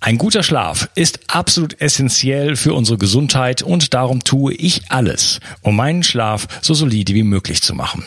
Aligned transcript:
Ein 0.00 0.16
guter 0.16 0.42
Schlaf 0.42 0.88
ist 0.94 1.20
absolut 1.28 1.80
essentiell 1.80 2.56
für 2.56 2.72
unsere 2.72 2.96
Gesundheit 2.96 3.62
und 3.62 3.92
darum 3.92 4.24
tue 4.24 4.54
ich 4.54 4.82
alles, 4.88 5.40
um 5.60 5.76
meinen 5.76 6.02
Schlaf 6.02 6.48
so 6.62 6.72
solide 6.72 7.14
wie 7.14 7.22
möglich 7.22 7.62
zu 7.62 7.74
machen. 7.74 8.04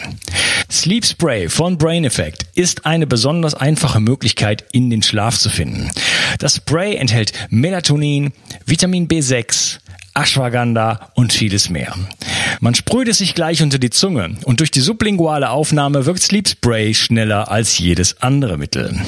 Sleep 0.71 1.05
Spray 1.05 1.49
von 1.49 1.77
Brain 1.77 2.03
Effect 2.03 2.47
ist 2.55 2.87
eine 2.87 3.05
besonders 3.05 3.53
einfache 3.53 3.99
Möglichkeit, 3.99 4.65
in 4.71 4.89
den 4.89 5.03
Schlaf 5.03 5.37
zu 5.37 5.49
finden. 5.49 5.91
Das 6.39 6.55
Spray 6.55 6.95
enthält 6.95 7.33
Melatonin, 7.49 8.33
Vitamin 8.65 9.07
B6, 9.07 9.77
Ashwagandha 10.15 11.11
und 11.13 11.31
vieles 11.31 11.69
mehr. 11.69 11.93
Man 12.59 12.75
sprüht 12.75 13.07
es 13.07 13.19
sich 13.19 13.35
gleich 13.35 13.61
unter 13.61 13.79
die 13.79 13.89
Zunge 13.89 14.35
und 14.45 14.59
durch 14.59 14.71
die 14.71 14.81
sublinguale 14.81 15.49
Aufnahme 15.49 16.05
wirkt 16.05 16.21
Sleep 16.23 16.47
Spray 16.47 16.93
schneller 16.93 17.51
als 17.51 17.77
jedes 17.77 18.21
andere 18.21 18.57
Mittel. 18.57 18.99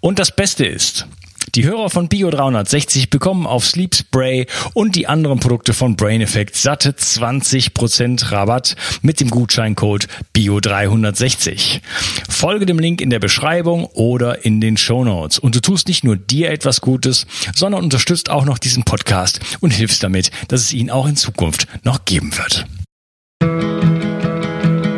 Und 0.00 0.18
das 0.18 0.34
Beste 0.34 0.66
ist, 0.66 1.06
die 1.54 1.64
Hörer 1.64 1.88
von 1.88 2.08
Bio 2.08 2.30
360 2.30 3.10
bekommen 3.10 3.46
auf 3.46 3.64
Sleep 3.64 3.94
Spray 3.94 4.46
und 4.72 4.96
die 4.96 5.06
anderen 5.06 5.38
Produkte 5.38 5.72
von 5.72 5.94
Brain 5.94 6.20
Effect 6.20 6.56
satte 6.56 6.90
20% 6.90 8.32
Rabatt 8.32 8.74
mit 9.02 9.20
dem 9.20 9.30
Gutscheincode 9.30 10.08
Bio 10.32 10.58
360. 10.58 11.80
Folge 12.28 12.66
dem 12.66 12.78
Link 12.78 13.00
in 13.00 13.10
der 13.10 13.20
Beschreibung 13.20 13.84
oder 13.86 14.44
in 14.44 14.60
den 14.60 14.76
Show 14.76 15.04
Notes 15.04 15.38
und 15.38 15.54
du 15.54 15.60
tust 15.60 15.86
nicht 15.86 16.02
nur 16.02 16.16
dir 16.16 16.50
etwas 16.50 16.80
Gutes, 16.80 17.26
sondern 17.54 17.84
unterstützt 17.84 18.30
auch 18.30 18.44
noch 18.44 18.58
diesen 18.58 18.84
Podcast 18.84 19.40
und 19.60 19.70
hilfst 19.70 20.02
damit, 20.02 20.30
dass 20.48 20.60
es 20.60 20.72
ihn 20.72 20.90
auch 20.90 21.06
in 21.06 21.16
Zukunft 21.16 21.68
noch 21.84 22.04
geben 22.04 22.32
wird. 22.36 22.66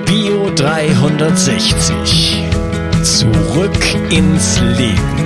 Bio 0.07 0.51
360. 0.55 2.45
Zurück 3.03 4.11
ins 4.11 4.59
Leben. 4.79 5.26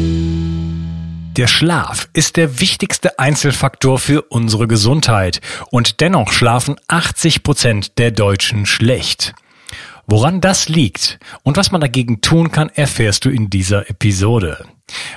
Der 1.37 1.47
Schlaf 1.47 2.09
ist 2.11 2.35
der 2.35 2.59
wichtigste 2.59 3.17
Einzelfaktor 3.17 3.99
für 3.99 4.23
unsere 4.23 4.67
Gesundheit 4.67 5.39
und 5.69 6.01
dennoch 6.01 6.33
schlafen 6.33 6.75
80 6.89 7.41
Prozent 7.43 7.97
der 7.99 8.11
Deutschen 8.11 8.65
schlecht. 8.65 9.33
Woran 10.07 10.41
das 10.41 10.67
liegt 10.67 11.19
und 11.43 11.55
was 11.55 11.71
man 11.71 11.79
dagegen 11.79 12.19
tun 12.19 12.51
kann, 12.51 12.67
erfährst 12.67 13.23
du 13.23 13.29
in 13.29 13.49
dieser 13.49 13.89
Episode. 13.89 14.65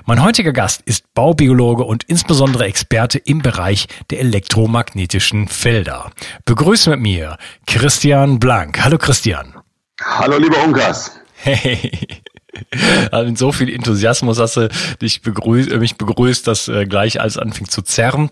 Mein 0.06 0.22
heutiger 0.22 0.52
Gast 0.52 0.82
ist 0.82 1.12
Baubiologe 1.14 1.82
und 1.82 2.04
insbesondere 2.04 2.66
Experte 2.66 3.18
im 3.18 3.40
Bereich 3.42 3.88
der 4.10 4.20
elektromagnetischen 4.20 5.48
Felder. 5.48 6.12
Begrüße 6.44 6.90
mit 6.90 7.00
mir 7.00 7.38
Christian 7.66 8.38
Blank. 8.38 8.84
Hallo 8.84 8.98
Christian. 8.98 9.52
Hallo 10.00 10.38
lieber 10.38 10.62
Unkas. 10.62 11.10
Hey. 11.34 11.90
Also 13.10 13.28
mit 13.28 13.38
so 13.38 13.52
viel 13.52 13.72
Enthusiasmus 13.72 14.38
hast 14.38 14.56
du 14.56 14.68
dich 15.00 15.22
begrüßt, 15.22 15.70
äh, 15.70 15.78
mich 15.78 15.96
begrüßt, 15.96 16.46
dass 16.46 16.68
äh, 16.68 16.86
gleich 16.86 17.20
alles 17.20 17.38
anfing 17.38 17.68
zu 17.68 17.82
zerren. 17.82 18.30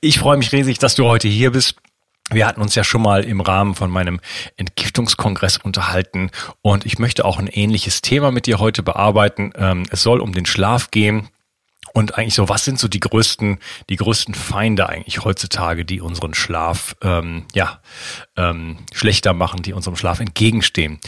Ich 0.00 0.18
freue 0.18 0.36
mich 0.36 0.52
riesig, 0.52 0.78
dass 0.78 0.94
du 0.94 1.06
heute 1.06 1.28
hier 1.28 1.52
bist. 1.52 1.76
Wir 2.32 2.46
hatten 2.46 2.60
uns 2.60 2.74
ja 2.74 2.84
schon 2.84 3.02
mal 3.02 3.24
im 3.24 3.40
Rahmen 3.40 3.74
von 3.74 3.90
meinem 3.90 4.20
Entgiftungskongress 4.56 5.56
unterhalten 5.56 6.30
und 6.62 6.86
ich 6.86 6.98
möchte 6.98 7.24
auch 7.24 7.38
ein 7.38 7.48
ähnliches 7.48 8.02
Thema 8.02 8.30
mit 8.30 8.46
dir 8.46 8.60
heute 8.60 8.82
bearbeiten. 8.82 9.52
Ähm, 9.56 9.84
es 9.90 10.02
soll 10.02 10.20
um 10.20 10.32
den 10.32 10.46
Schlaf 10.46 10.90
gehen. 10.90 11.28
Und 11.92 12.16
eigentlich 12.16 12.34
so, 12.34 12.48
was 12.48 12.64
sind 12.64 12.78
so 12.78 12.88
die 12.88 13.00
größten, 13.00 13.58
die 13.88 13.96
größten 13.96 14.34
Feinde 14.34 14.88
eigentlich 14.88 15.24
heutzutage, 15.24 15.84
die 15.84 16.00
unseren 16.00 16.34
Schlaf 16.34 16.96
ähm, 17.02 17.44
ja 17.54 17.80
ähm, 18.36 18.78
schlechter 18.92 19.32
machen, 19.32 19.62
die 19.62 19.72
unserem 19.72 19.96
Schlaf 19.96 20.20
entgegenstehen? 20.20 21.00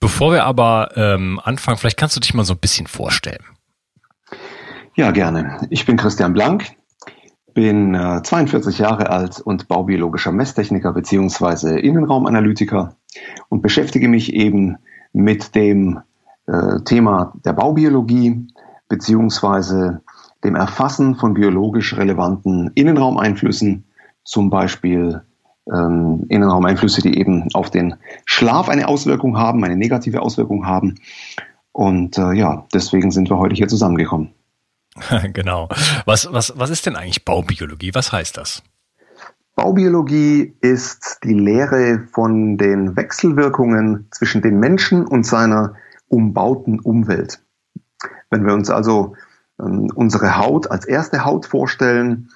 Bevor 0.00 0.32
wir 0.32 0.44
aber 0.44 0.90
ähm, 0.96 1.40
anfangen, 1.42 1.78
vielleicht 1.78 1.98
kannst 1.98 2.16
du 2.16 2.20
dich 2.20 2.34
mal 2.34 2.44
so 2.44 2.54
ein 2.54 2.60
bisschen 2.60 2.86
vorstellen. 2.86 3.44
Ja, 4.94 5.10
gerne. 5.10 5.66
Ich 5.70 5.84
bin 5.84 5.96
Christian 5.96 6.32
Blank, 6.32 6.72
bin 7.54 7.94
äh, 7.94 8.22
42 8.22 8.78
Jahre 8.78 9.10
alt 9.10 9.40
und 9.40 9.68
baubiologischer 9.68 10.32
Messtechniker 10.32 10.92
beziehungsweise 10.92 11.78
Innenraumanalytiker 11.78 12.96
und 13.48 13.62
beschäftige 13.62 14.08
mich 14.08 14.32
eben 14.32 14.76
mit 15.12 15.54
dem 15.54 16.00
äh, 16.46 16.80
Thema 16.84 17.32
der 17.44 17.54
Baubiologie 17.54 18.46
beziehungsweise 18.88 20.02
dem 20.46 20.54
Erfassen 20.54 21.16
von 21.16 21.34
biologisch 21.34 21.96
relevanten 21.96 22.70
Innenraumeinflüssen, 22.74 23.84
zum 24.24 24.48
Beispiel 24.48 25.22
ähm, 25.72 26.24
Innenraumeinflüsse, 26.28 27.02
die 27.02 27.18
eben 27.18 27.48
auf 27.52 27.70
den 27.70 27.96
Schlaf 28.24 28.68
eine 28.68 28.88
Auswirkung 28.88 29.36
haben, 29.36 29.64
eine 29.64 29.76
negative 29.76 30.22
Auswirkung 30.22 30.66
haben. 30.66 30.94
Und 31.72 32.16
äh, 32.16 32.32
ja, 32.32 32.66
deswegen 32.72 33.10
sind 33.10 33.28
wir 33.28 33.38
heute 33.38 33.54
hier 33.54 33.68
zusammengekommen. 33.68 34.30
genau. 35.32 35.68
Was, 36.06 36.32
was, 36.32 36.54
was 36.56 36.70
ist 36.70 36.86
denn 36.86 36.96
eigentlich 36.96 37.24
Baubiologie? 37.24 37.90
Was 37.94 38.12
heißt 38.12 38.36
das? 38.36 38.62
Baubiologie 39.56 40.54
ist 40.60 41.20
die 41.24 41.34
Lehre 41.34 42.06
von 42.12 42.58
den 42.58 42.96
Wechselwirkungen 42.96 44.06
zwischen 44.10 44.42
dem 44.42 44.60
Menschen 44.60 45.06
und 45.06 45.24
seiner 45.24 45.74
umbauten 46.08 46.78
Umwelt. 46.78 47.42
Wenn 48.30 48.46
wir 48.46 48.54
uns 48.54 48.70
also 48.70 49.14
unsere 49.58 50.38
Haut 50.38 50.70
als 50.70 50.84
erste 50.84 51.24
Haut 51.24 51.46
vorstellen, 51.46 52.30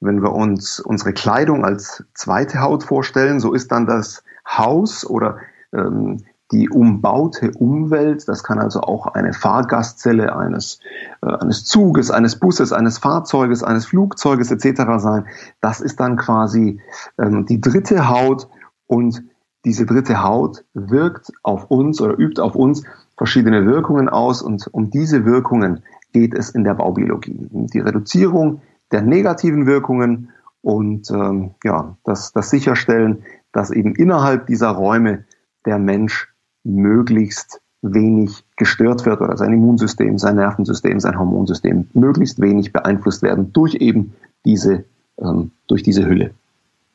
wenn 0.00 0.22
wir 0.22 0.32
uns 0.32 0.80
unsere 0.80 1.12
Kleidung 1.12 1.64
als 1.64 2.04
zweite 2.14 2.60
Haut 2.60 2.84
vorstellen, 2.84 3.40
so 3.40 3.52
ist 3.54 3.72
dann 3.72 3.86
das 3.86 4.22
Haus 4.46 5.08
oder 5.08 5.38
ähm, 5.72 6.24
die 6.52 6.68
umbaute 6.68 7.50
Umwelt, 7.52 8.28
das 8.28 8.44
kann 8.44 8.60
also 8.60 8.80
auch 8.80 9.08
eine 9.08 9.32
Fahrgastzelle 9.32 10.36
eines, 10.36 10.78
äh, 11.22 11.26
eines 11.26 11.64
Zuges, 11.64 12.10
eines 12.10 12.38
Busses, 12.38 12.72
eines 12.72 12.98
Fahrzeuges, 12.98 13.64
eines 13.64 13.86
Flugzeuges 13.86 14.52
etc. 14.52 14.82
sein. 14.98 15.26
Das 15.60 15.80
ist 15.80 15.98
dann 15.98 16.16
quasi 16.16 16.80
ähm, 17.18 17.46
die 17.46 17.60
dritte 17.60 18.08
Haut 18.08 18.48
und 18.86 19.24
diese 19.64 19.86
dritte 19.86 20.22
Haut 20.22 20.64
wirkt 20.74 21.32
auf 21.42 21.64
uns 21.68 22.00
oder 22.00 22.16
übt 22.16 22.40
auf 22.40 22.54
uns 22.54 22.84
verschiedene 23.16 23.66
Wirkungen 23.66 24.08
aus 24.08 24.40
und 24.40 24.68
um 24.72 24.90
diese 24.90 25.24
Wirkungen 25.24 25.82
geht 26.16 26.34
es 26.34 26.48
in 26.48 26.64
der 26.64 26.72
Baubiologie. 26.72 27.36
Die 27.50 27.80
Reduzierung 27.80 28.62
der 28.90 29.02
negativen 29.02 29.66
Wirkungen 29.66 30.30
und 30.62 31.10
ähm, 31.10 31.50
ja, 31.62 31.98
das, 32.04 32.32
das 32.32 32.48
Sicherstellen, 32.48 33.22
dass 33.52 33.70
eben 33.70 33.94
innerhalb 33.94 34.46
dieser 34.46 34.70
Räume 34.70 35.24
der 35.66 35.78
Mensch 35.78 36.28
möglichst 36.64 37.60
wenig 37.82 38.44
gestört 38.56 39.04
wird 39.04 39.20
oder 39.20 39.36
sein 39.36 39.52
Immunsystem, 39.52 40.16
sein 40.16 40.36
Nervensystem, 40.36 41.00
sein 41.00 41.18
Hormonsystem 41.18 41.88
möglichst 41.92 42.40
wenig 42.40 42.72
beeinflusst 42.72 43.22
werden 43.22 43.52
durch 43.52 43.74
eben 43.74 44.14
diese, 44.46 44.84
ähm, 45.20 45.50
durch 45.66 45.82
diese 45.82 46.06
Hülle. 46.06 46.32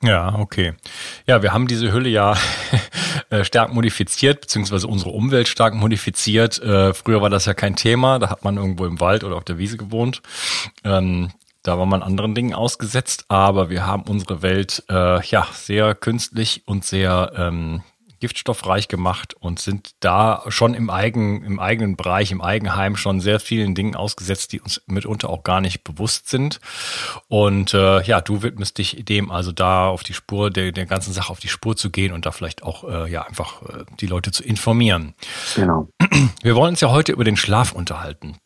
Ja, 0.02 0.40
okay. 0.40 0.74
Ja, 1.28 1.44
wir 1.44 1.54
haben 1.54 1.68
diese 1.68 1.94
Hülle 1.94 2.10
ja 2.10 2.34
äh, 3.32 3.44
stark 3.44 3.74
modifiziert, 3.74 4.42
beziehungsweise 4.42 4.88
unsere 4.88 5.10
Umwelt 5.10 5.48
stark 5.48 5.74
modifiziert. 5.74 6.62
Äh, 6.62 6.94
früher 6.94 7.22
war 7.22 7.32
das 7.32 7.46
ja 7.46 7.56
kein 7.56 7.76
Thema, 7.76 8.20
da 8.20 8.30
hat 8.30 8.44
man 8.44 8.58
irgendwo 8.58 8.86
im 8.86 9.00
Wald 9.00 9.24
oder 9.24 9.36
auf 9.38 9.46
der 9.46 9.58
Wiese 9.58 9.78
gewohnt. 9.78 10.22
Ähm, 10.84 11.32
Da 11.64 11.78
war 11.78 11.86
man 11.86 12.02
anderen 12.02 12.34
Dingen 12.34 12.56
ausgesetzt, 12.56 13.26
aber 13.28 13.70
wir 13.70 13.86
haben 13.86 14.04
unsere 14.10 14.42
Welt 14.42 14.84
äh, 14.90 15.22
ja 15.28 15.48
sehr 15.54 15.94
künstlich 15.94 16.64
und 16.66 16.84
sehr 16.84 17.34
ähm, 17.38 17.84
giftstoffreich 18.22 18.88
gemacht 18.88 19.34
und 19.34 19.60
sind 19.60 19.92
da 20.00 20.44
schon 20.48 20.74
im, 20.74 20.90
eigen, 20.90 21.44
im 21.44 21.60
eigenen 21.60 21.98
Bereich, 21.98 22.32
im 22.32 22.42
Eigenheim 22.42 22.96
schon 22.96 23.20
sehr 23.20 23.42
vielen 23.42 23.76
Dingen 23.76 23.96
ausgesetzt, 23.96 24.54
die 24.54 24.62
uns 24.62 24.82
mitunter 24.86 25.30
auch 25.30 25.44
gar 25.44 25.60
nicht 25.60 25.84
bewusst 25.84 26.30
sind. 26.30 26.62
Und 27.28 27.74
äh, 27.74 28.02
ja, 28.04 28.22
du 28.22 28.44
widmest 28.44 28.78
dich 28.78 29.04
dem 29.04 29.30
also 29.30 29.52
da 29.52 29.88
auf 29.88 30.04
die 30.04 30.14
Spur, 30.14 30.50
der, 30.50 30.72
der 30.72 30.86
ganzen 30.86 31.12
Sache 31.12 31.32
auf 31.32 31.40
die 31.40 31.50
Spur 31.50 31.76
zu 31.76 31.90
gehen 31.90 32.14
und 32.14 32.26
da 32.26 32.32
vielleicht 32.32 32.64
auch 32.64 32.84
äh, 32.84 33.12
ja 33.12 33.24
einfach 33.24 33.62
äh, 33.64 33.84
die 34.00 34.08
Leute 34.08 34.32
zu 34.32 34.44
informieren. 34.44 35.14
Genau. 35.56 35.90
Wir 36.42 36.56
wollen 36.56 36.72
uns 36.72 36.82
ja 36.82 36.92
heute 36.92 37.12
über 37.12 37.24
den 37.24 37.38
Schlaf 37.38 37.74
unterhalten. 37.74 38.38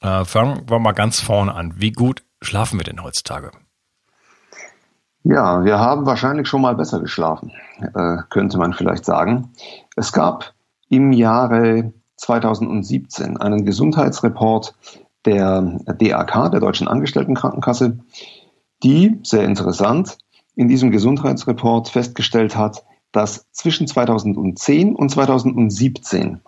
Äh, 0.00 0.24
fangen 0.24 0.68
wir 0.68 0.78
mal 0.78 0.92
ganz 0.92 1.20
vorne 1.20 1.54
an. 1.54 1.74
Wie 1.76 1.92
gut 1.92 2.22
schlafen 2.40 2.78
wir 2.78 2.84
denn 2.84 3.02
heutzutage? 3.02 3.52
Ja, 5.22 5.64
wir 5.64 5.78
haben 5.78 6.06
wahrscheinlich 6.06 6.48
schon 6.48 6.62
mal 6.62 6.74
besser 6.74 6.98
geschlafen, 7.00 7.52
äh, 7.94 8.18
könnte 8.30 8.56
man 8.56 8.72
vielleicht 8.72 9.04
sagen. 9.04 9.50
Es 9.94 10.12
gab 10.12 10.54
im 10.88 11.12
Jahre 11.12 11.92
2017 12.16 13.36
einen 13.36 13.66
Gesundheitsreport 13.66 14.74
der 15.26 15.78
DAK, 15.86 16.50
der 16.50 16.60
Deutschen 16.60 16.88
Angestelltenkrankenkasse, 16.88 17.98
die, 18.82 19.18
sehr 19.22 19.44
interessant, 19.44 20.16
in 20.56 20.68
diesem 20.68 20.90
Gesundheitsreport 20.90 21.90
festgestellt 21.90 22.56
hat, 22.56 22.82
dass 23.12 23.50
zwischen 23.52 23.86
2010 23.86 24.94
und 24.94 25.10
2017 25.10 26.40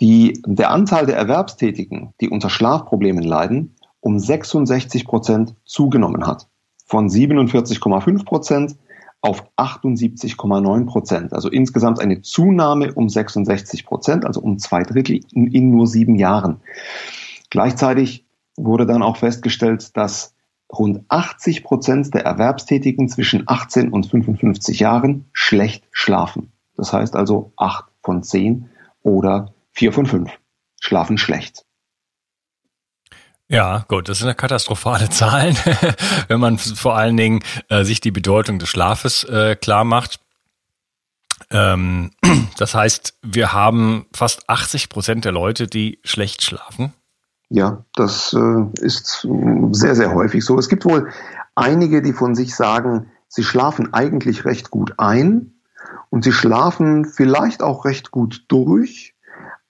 die, 0.00 0.42
der 0.46 0.70
Anteil 0.70 1.04
der 1.04 1.18
Erwerbstätigen, 1.18 2.14
die 2.22 2.30
unter 2.30 2.48
Schlafproblemen 2.48 3.22
leiden, 3.22 3.76
um 4.00 4.18
66 4.18 5.04
Prozent 5.04 5.54
zugenommen 5.66 6.26
hat 6.26 6.48
von 6.84 7.08
47,5 7.08 8.24
Prozent 8.24 8.76
auf 9.20 9.44
78,9 9.56 10.86
Prozent. 10.86 11.32
Also 11.32 11.48
insgesamt 11.48 11.98
eine 11.98 12.20
Zunahme 12.20 12.92
um 12.92 13.08
66 13.08 13.86
Prozent, 13.86 14.26
also 14.26 14.40
um 14.40 14.58
zwei 14.58 14.82
Drittel 14.82 15.20
in, 15.32 15.46
in 15.46 15.70
nur 15.70 15.86
sieben 15.86 16.14
Jahren. 16.14 16.60
Gleichzeitig 17.48 18.26
wurde 18.56 18.86
dann 18.86 19.02
auch 19.02 19.16
festgestellt, 19.16 19.96
dass 19.96 20.34
rund 20.70 21.04
80 21.08 21.64
Prozent 21.64 22.14
der 22.14 22.24
Erwerbstätigen 22.24 23.08
zwischen 23.08 23.44
18 23.46 23.90
und 23.90 24.06
55 24.06 24.80
Jahren 24.80 25.24
schlecht 25.32 25.84
schlafen. 25.90 26.52
Das 26.76 26.92
heißt 26.92 27.16
also 27.16 27.52
acht 27.56 27.86
von 28.02 28.22
zehn 28.22 28.68
oder 29.02 29.54
vier 29.72 29.92
von 29.92 30.06
fünf 30.06 30.30
schlafen 30.80 31.16
schlecht. 31.16 31.64
Ja, 33.54 33.84
gut, 33.86 34.08
das 34.08 34.18
sind 34.18 34.26
ja 34.26 34.34
katastrophale 34.34 35.08
Zahlen, 35.10 35.56
wenn 36.26 36.40
man 36.40 36.58
vor 36.58 36.96
allen 36.96 37.16
Dingen 37.16 37.40
äh, 37.68 37.84
sich 37.84 38.00
die 38.00 38.10
Bedeutung 38.10 38.58
des 38.58 38.68
Schlafes 38.68 39.22
äh, 39.22 39.54
klar 39.54 39.84
macht. 39.84 40.18
Ähm, 41.52 42.10
das 42.58 42.74
heißt, 42.74 43.16
wir 43.22 43.52
haben 43.52 44.06
fast 44.12 44.50
80 44.50 44.88
Prozent 44.88 45.24
der 45.24 45.30
Leute, 45.30 45.68
die 45.68 46.00
schlecht 46.02 46.42
schlafen. 46.42 46.94
Ja, 47.48 47.84
das 47.94 48.32
äh, 48.32 48.84
ist 48.84 49.24
sehr, 49.70 49.94
sehr 49.94 50.12
häufig 50.12 50.44
so. 50.44 50.58
Es 50.58 50.68
gibt 50.68 50.84
wohl 50.84 51.12
einige, 51.54 52.02
die 52.02 52.12
von 52.12 52.34
sich 52.34 52.56
sagen, 52.56 53.12
sie 53.28 53.44
schlafen 53.44 53.94
eigentlich 53.94 54.44
recht 54.44 54.72
gut 54.72 54.94
ein 54.98 55.52
und 56.10 56.24
sie 56.24 56.32
schlafen 56.32 57.04
vielleicht 57.04 57.62
auch 57.62 57.84
recht 57.84 58.10
gut 58.10 58.46
durch 58.48 59.13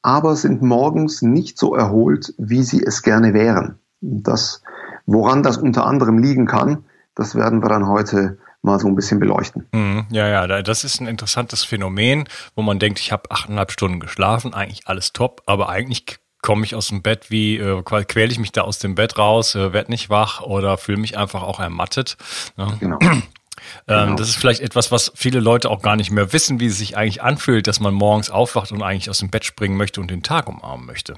aber 0.05 0.37
sind 0.37 0.61
morgens 0.61 1.23
nicht 1.23 1.59
so 1.59 1.75
erholt, 1.75 2.35
wie 2.37 2.63
sie 2.63 2.85
es 2.85 3.03
gerne 3.03 3.33
wären. 3.33 3.79
Das, 4.03 4.63
woran 5.07 5.43
das 5.43 5.57
unter 5.57 5.87
anderem 5.87 6.19
liegen 6.19 6.45
kann, 6.45 6.85
das 7.15 7.35
werden 7.35 7.63
wir 7.63 7.71
dann 7.71 7.89
heute 7.89 8.37
mal 8.61 8.79
so 8.79 8.87
ein 8.87 8.97
bisschen 8.97 9.19
beleuchten. 9.19 9.67
Mhm. 9.73 10.07
ja, 10.11 10.29
ja, 10.29 10.63
das 10.63 10.85
ist 10.85 11.01
ein 11.01 11.07
interessantes 11.07 11.65
Phänomen, 11.65 12.25
wo 12.55 12.61
man 12.61 12.79
denkt, 12.79 13.01
ich 13.01 13.13
habe 13.13 13.31
achteinhalb 13.31 13.73
Stunden 13.73 13.99
geschlafen, 13.99 14.53
eigentlich 14.53 14.87
alles 14.87 15.15
top, 15.15 15.43
aber 15.47 15.71
eigentlich 15.71 16.19
komme 16.43 16.67
ich 16.67 16.75
aus 16.75 16.89
dem 16.89 17.01
Bett, 17.01 17.31
wie 17.31 17.57
äh, 17.57 17.83
quäle 17.83 18.31
ich 18.31 18.39
mich 18.39 18.53
da 18.53 18.61
aus 18.61 18.79
dem 18.79 18.95
Bett 18.95 19.17
raus, 19.17 19.55
äh, 19.55 19.73
werde 19.73 19.91
nicht 19.91 20.11
wach 20.11 20.43
oder 20.43 20.77
fühle 20.77 20.99
mich 20.99 21.17
einfach 21.17 21.43
auch 21.43 21.61
ermattet. 21.61 22.19
Ne? 22.59 22.77
Genau. 22.79 22.99
Ähm, 23.87 24.07
genau. 24.07 24.17
Das 24.17 24.29
ist 24.29 24.37
vielleicht 24.37 24.61
etwas, 24.61 24.91
was 24.93 25.13
viele 25.15 25.41
Leute 25.41 25.71
auch 25.71 25.83
gar 25.83 25.97
nicht 25.97 26.11
mehr 26.11 26.33
wissen, 26.33 26.61
wie 26.61 26.67
es 26.67 26.79
sich 26.79 26.97
eigentlich 26.97 27.23
anfühlt, 27.23 27.67
dass 27.67 27.81
man 27.81 27.95
morgens 27.95 28.31
aufwacht 28.31 28.73
und 28.73 28.83
eigentlich 28.83 29.11
aus 29.11 29.19
dem 29.19 29.31
Bett 29.31 29.45
springen 29.45 29.77
möchte 29.77 30.01
und 30.01 30.11
den 30.11 30.23
Tag 30.23 30.49
umarmen 30.49 30.87
möchte. 30.87 31.15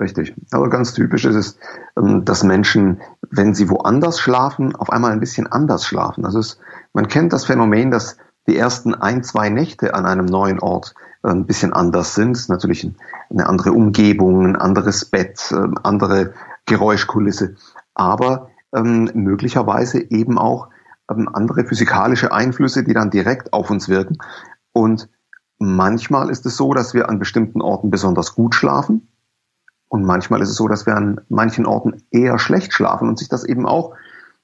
Richtig. 0.00 0.34
Aber 0.52 0.70
ganz 0.70 0.94
typisch 0.94 1.24
ist 1.24 1.34
es, 1.34 1.58
ähm, 1.96 2.24
dass 2.24 2.44
Menschen, 2.44 3.00
wenn 3.30 3.54
sie 3.54 3.68
woanders 3.68 4.20
schlafen, 4.20 4.76
auf 4.76 4.90
einmal 4.90 5.12
ein 5.12 5.20
bisschen 5.20 5.46
anders 5.46 5.84
schlafen. 5.84 6.24
Also 6.24 6.38
es, 6.38 6.58
man 6.92 7.08
kennt 7.08 7.32
das 7.32 7.44
Phänomen, 7.44 7.90
dass 7.90 8.16
die 8.46 8.56
ersten 8.56 8.94
ein, 8.94 9.24
zwei 9.24 9.50
Nächte 9.50 9.94
an 9.94 10.06
einem 10.06 10.26
neuen 10.26 10.60
Ort 10.60 10.94
äh, 11.24 11.28
ein 11.28 11.46
bisschen 11.46 11.72
anders 11.72 12.14
sind. 12.14 12.36
Es 12.36 12.42
ist 12.42 12.48
natürlich 12.48 12.88
eine 13.30 13.46
andere 13.46 13.72
Umgebung, 13.72 14.46
ein 14.46 14.56
anderes 14.56 15.04
Bett, 15.04 15.52
ähm, 15.52 15.76
andere 15.82 16.32
Geräuschkulisse, 16.66 17.56
aber 17.94 18.50
ähm, 18.74 19.10
möglicherweise 19.14 20.00
eben 20.10 20.38
auch 20.38 20.68
ähm, 21.10 21.28
andere 21.32 21.64
physikalische 21.64 22.32
Einflüsse, 22.32 22.84
die 22.84 22.94
dann 22.94 23.10
direkt 23.10 23.52
auf 23.52 23.70
uns 23.70 23.88
wirken. 23.88 24.18
Und 24.72 25.08
manchmal 25.58 26.30
ist 26.30 26.46
es 26.46 26.56
so, 26.56 26.74
dass 26.74 26.94
wir 26.94 27.08
an 27.08 27.18
bestimmten 27.18 27.60
Orten 27.60 27.90
besonders 27.90 28.34
gut 28.34 28.54
schlafen. 28.54 29.08
Und 29.88 30.04
manchmal 30.04 30.42
ist 30.42 30.50
es 30.50 30.56
so, 30.56 30.68
dass 30.68 30.86
wir 30.86 30.96
an 30.96 31.20
manchen 31.28 31.66
Orten 31.66 32.02
eher 32.10 32.38
schlecht 32.38 32.72
schlafen 32.72 33.08
und 33.08 33.18
sich 33.18 33.28
das 33.28 33.44
eben 33.44 33.66
auch 33.66 33.94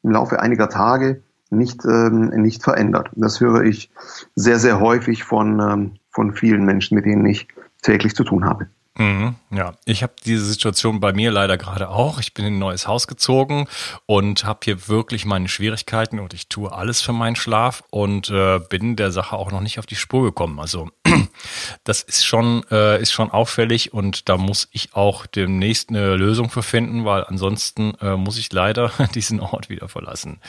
im 0.02 0.10
Laufe 0.10 0.40
einiger 0.40 0.68
Tage 0.68 1.22
nicht, 1.50 1.84
ähm, 1.84 2.28
nicht 2.28 2.62
verändert. 2.62 3.10
Das 3.14 3.40
höre 3.40 3.62
ich 3.62 3.90
sehr, 4.34 4.58
sehr 4.58 4.80
häufig 4.80 5.24
von, 5.24 5.60
ähm, 5.60 5.92
von 6.10 6.34
vielen 6.34 6.64
Menschen, 6.64 6.94
mit 6.94 7.04
denen 7.04 7.26
ich 7.26 7.48
täglich 7.82 8.14
zu 8.14 8.24
tun 8.24 8.44
habe. 8.44 8.68
Mhm, 8.96 9.34
ja, 9.50 9.72
ich 9.86 10.04
habe 10.04 10.14
diese 10.24 10.44
Situation 10.44 11.00
bei 11.00 11.12
mir 11.12 11.32
leider 11.32 11.58
gerade 11.58 11.88
auch. 11.88 12.20
Ich 12.20 12.32
bin 12.32 12.44
in 12.44 12.54
ein 12.54 12.58
neues 12.60 12.86
Haus 12.86 13.08
gezogen 13.08 13.66
und 14.06 14.44
habe 14.44 14.60
hier 14.62 14.86
wirklich 14.86 15.24
meine 15.24 15.48
Schwierigkeiten 15.48 16.20
und 16.20 16.32
ich 16.32 16.48
tue 16.48 16.72
alles 16.72 17.00
für 17.00 17.12
meinen 17.12 17.34
Schlaf 17.34 17.82
und 17.90 18.30
äh, 18.30 18.60
bin 18.60 18.94
der 18.94 19.10
Sache 19.10 19.36
auch 19.36 19.50
noch 19.50 19.62
nicht 19.62 19.80
auf 19.80 19.86
die 19.86 19.96
Spur 19.96 20.22
gekommen. 20.22 20.60
Also 20.60 20.90
das 21.84 22.02
ist 22.02 22.24
schon 22.24 22.64
äh, 22.70 23.02
ist 23.02 23.12
schon 23.12 23.32
auffällig 23.32 23.92
und 23.92 24.28
da 24.28 24.36
muss 24.36 24.68
ich 24.70 24.94
auch 24.94 25.26
demnächst 25.26 25.88
eine 25.88 26.14
Lösung 26.14 26.48
für 26.48 26.62
finden, 26.62 27.04
weil 27.04 27.24
ansonsten 27.24 27.94
äh, 28.00 28.16
muss 28.16 28.38
ich 28.38 28.52
leider 28.52 28.92
diesen 29.16 29.40
Ort 29.40 29.70
wieder 29.70 29.88
verlassen. 29.88 30.40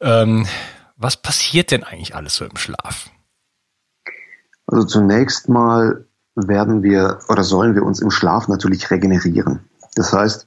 Ähm, 0.00 0.46
was 0.96 1.16
passiert 1.16 1.70
denn 1.70 1.82
eigentlich 1.82 2.14
alles 2.14 2.36
so 2.36 2.44
im 2.44 2.58
Schlaf? 2.58 3.08
Also 4.66 4.86
zunächst 4.86 5.48
mal 5.48 6.06
werden 6.34 6.82
wir 6.82 7.18
oder 7.28 7.44
sollen 7.44 7.74
wir 7.74 7.82
uns 7.82 8.00
im 8.00 8.10
Schlaf 8.10 8.48
natürlich 8.48 8.90
regenerieren. 8.90 9.60
Das 9.94 10.12
heißt, 10.12 10.46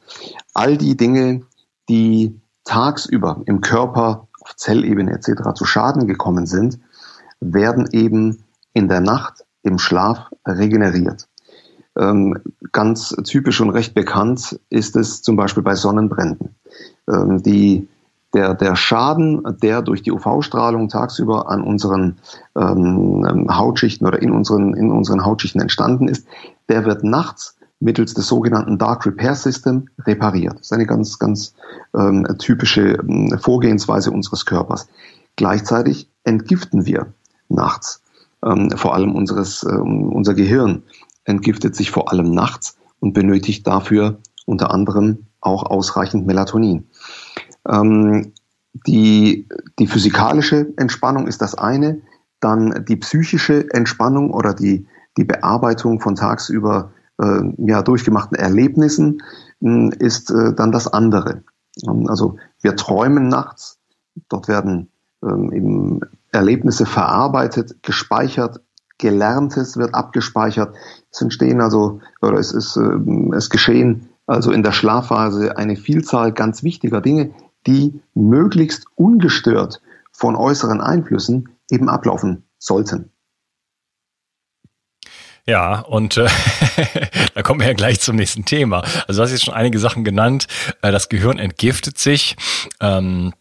all 0.54 0.77
die 0.77 0.98
Dinge, 0.98 1.42
die 1.89 2.39
tagsüber 2.63 3.42
im 3.46 3.62
Körper 3.62 4.27
auf 4.42 4.56
Zellebene 4.56 5.12
etc. 5.12 5.54
zu 5.54 5.65
Schaden 5.65 6.08
gekommen 6.08 6.46
sind, 6.46 6.80
werden 7.39 7.88
eben 7.92 8.44
in 8.74 8.89
der 8.89 9.01
Nacht 9.01 9.46
im 9.62 9.77
Schlaf 9.77 10.32
regeneriert. 10.46 11.27
Ähm, 11.98 12.42
ganz 12.72 13.15
typisch 13.24 13.62
und 13.62 13.70
recht 13.70 13.94
bekannt 13.94 14.60
ist 14.70 14.96
es 14.96 15.22
zum 15.22 15.36
Beispiel 15.36 15.63
bei 15.63 15.75
Sonnenbränden. 15.75 16.56
Ähm, 17.08 17.42
die 17.42 17.88
der, 18.36 18.54
der 18.54 18.75
Schaden, 18.75 19.42
der 19.63 19.82
durch 19.82 20.04
die 20.04 20.12
UV-Strahlung 20.12 20.89
tagsüber 20.89 21.50
an 21.50 21.62
unseren 21.63 22.18
ähm, 22.56 23.48
Hautschichten 23.50 24.06
oder 24.06 24.22
in 24.22 24.32
unseren, 24.32 24.74
in 24.74 24.92
unseren 24.92 25.25
Hautschichten 25.25 25.62
entstanden 25.62 26.10
ist, 26.10 26.27
der 26.68 26.86
wird 26.86 27.04
nachts 27.04 27.56
mittels 27.80 28.13
des 28.13 28.27
sogenannten 28.27 28.77
Dark 28.77 29.06
Repair 29.06 29.36
System 29.36 29.88
repariert. 30.06 30.56
Das 30.56 30.68
ist 30.68 30.74
eine 30.74 30.86
ganz, 30.86 31.18
ganz 31.18 31.54
ähm, 31.96 32.27
typische 32.38 32.96
ähm, 32.96 33.38
Vorgehensweise 33.39 34.12
unseres 34.12 34.46
Körpers. 34.46 34.89
Gleichzeitig 35.38 36.10
entgiften 36.25 36.86
wir 36.86 37.13
nachts. 37.48 38.01
Ähm, 38.44 38.70
vor 38.72 38.96
allem 38.96 39.15
unseres, 39.15 39.63
äh, 39.63 39.75
unser 39.75 40.34
Gehirn 40.34 40.84
entgiftet 41.24 41.75
sich 41.75 41.89
vor 41.89 42.12
allem 42.12 42.32
nachts 42.32 42.77
und 43.00 43.13
benötigt 43.13 43.65
dafür 43.65 44.18
unter 44.46 44.72
anderem 44.72 45.27
auch 45.42 45.63
ausreichend 45.63 46.27
Melatonin. 46.27 46.88
Ähm, 47.67 48.34
die, 48.88 49.48
die 49.79 49.88
physikalische 49.88 50.74
Entspannung 50.77 51.27
ist 51.27 51.41
das 51.41 51.55
eine, 51.55 52.01
dann 52.39 52.86
die 52.88 52.98
psychische 52.98 53.72
Entspannung 53.72 54.31
oder 54.31 54.53
die, 54.53 54.86
die 55.17 55.24
Bearbeitung 55.24 56.01
von 56.01 56.15
tagsüber 56.15 56.91
äh, 57.19 57.41
ja, 57.57 57.81
durchgemachten 57.81 58.38
Erlebnissen 58.38 59.22
äh, 59.62 59.89
ist 59.98 60.31
äh, 60.31 60.53
dann 60.53 60.72
das 60.72 60.88
andere. 60.88 61.43
Ähm, 61.88 62.07
also 62.10 62.38
wir 62.62 62.75
träumen 62.75 63.29
nachts, 63.29 63.79
dort 64.29 64.48
werden 64.48 64.89
ähm, 65.24 65.51
eben 65.53 66.01
Erlebnisse 66.31 66.86
verarbeitet, 66.86 67.81
gespeichert, 67.81 68.62
Gelerntes 68.98 69.75
wird 69.75 69.93
abgespeichert. 69.93 70.75
Es 71.12 71.22
entstehen 71.22 71.60
also 71.62 72.00
oder 72.22 72.38
es 72.38 72.53
ist 72.53 72.77
äh, 72.77 73.36
es 73.36 73.50
geschehen 73.50 74.10
also 74.27 74.51
in 74.51 74.63
der 74.63 74.72
Schlafphase, 74.72 75.57
eine 75.57 75.75
Vielzahl 75.75 76.31
ganz 76.31 76.63
wichtiger 76.63 77.01
Dinge, 77.01 77.31
die 77.67 78.01
möglichst 78.13 78.86
ungestört 78.95 79.81
von 80.12 80.36
äußeren 80.36 80.81
Einflüssen 80.81 81.50
eben 81.69 81.89
ablaufen 81.89 82.43
sollten. 82.57 83.12
Ja, 85.48 85.81
und 85.81 86.17
äh, 86.17 86.27
da 87.36 87.43
kommen 87.43 87.60
wir 87.60 87.67
ja 87.67 87.74
gleich 87.74 88.00
zum 88.00 88.15
nächsten 88.15 88.45
Thema. 88.45 88.84
Also 89.07 89.19
du 89.19 89.24
hast 89.24 89.31
jetzt 89.31 89.45
schon 89.45 89.53
einige 89.53 89.77
Sachen 89.77 90.03
genannt. 90.03 90.48
Äh, 90.81 90.91
das 90.91 91.07
Gehirn 91.07 91.38
entgiftet 91.38 92.00
sich. 92.00 92.36
Ähm, 92.81 93.34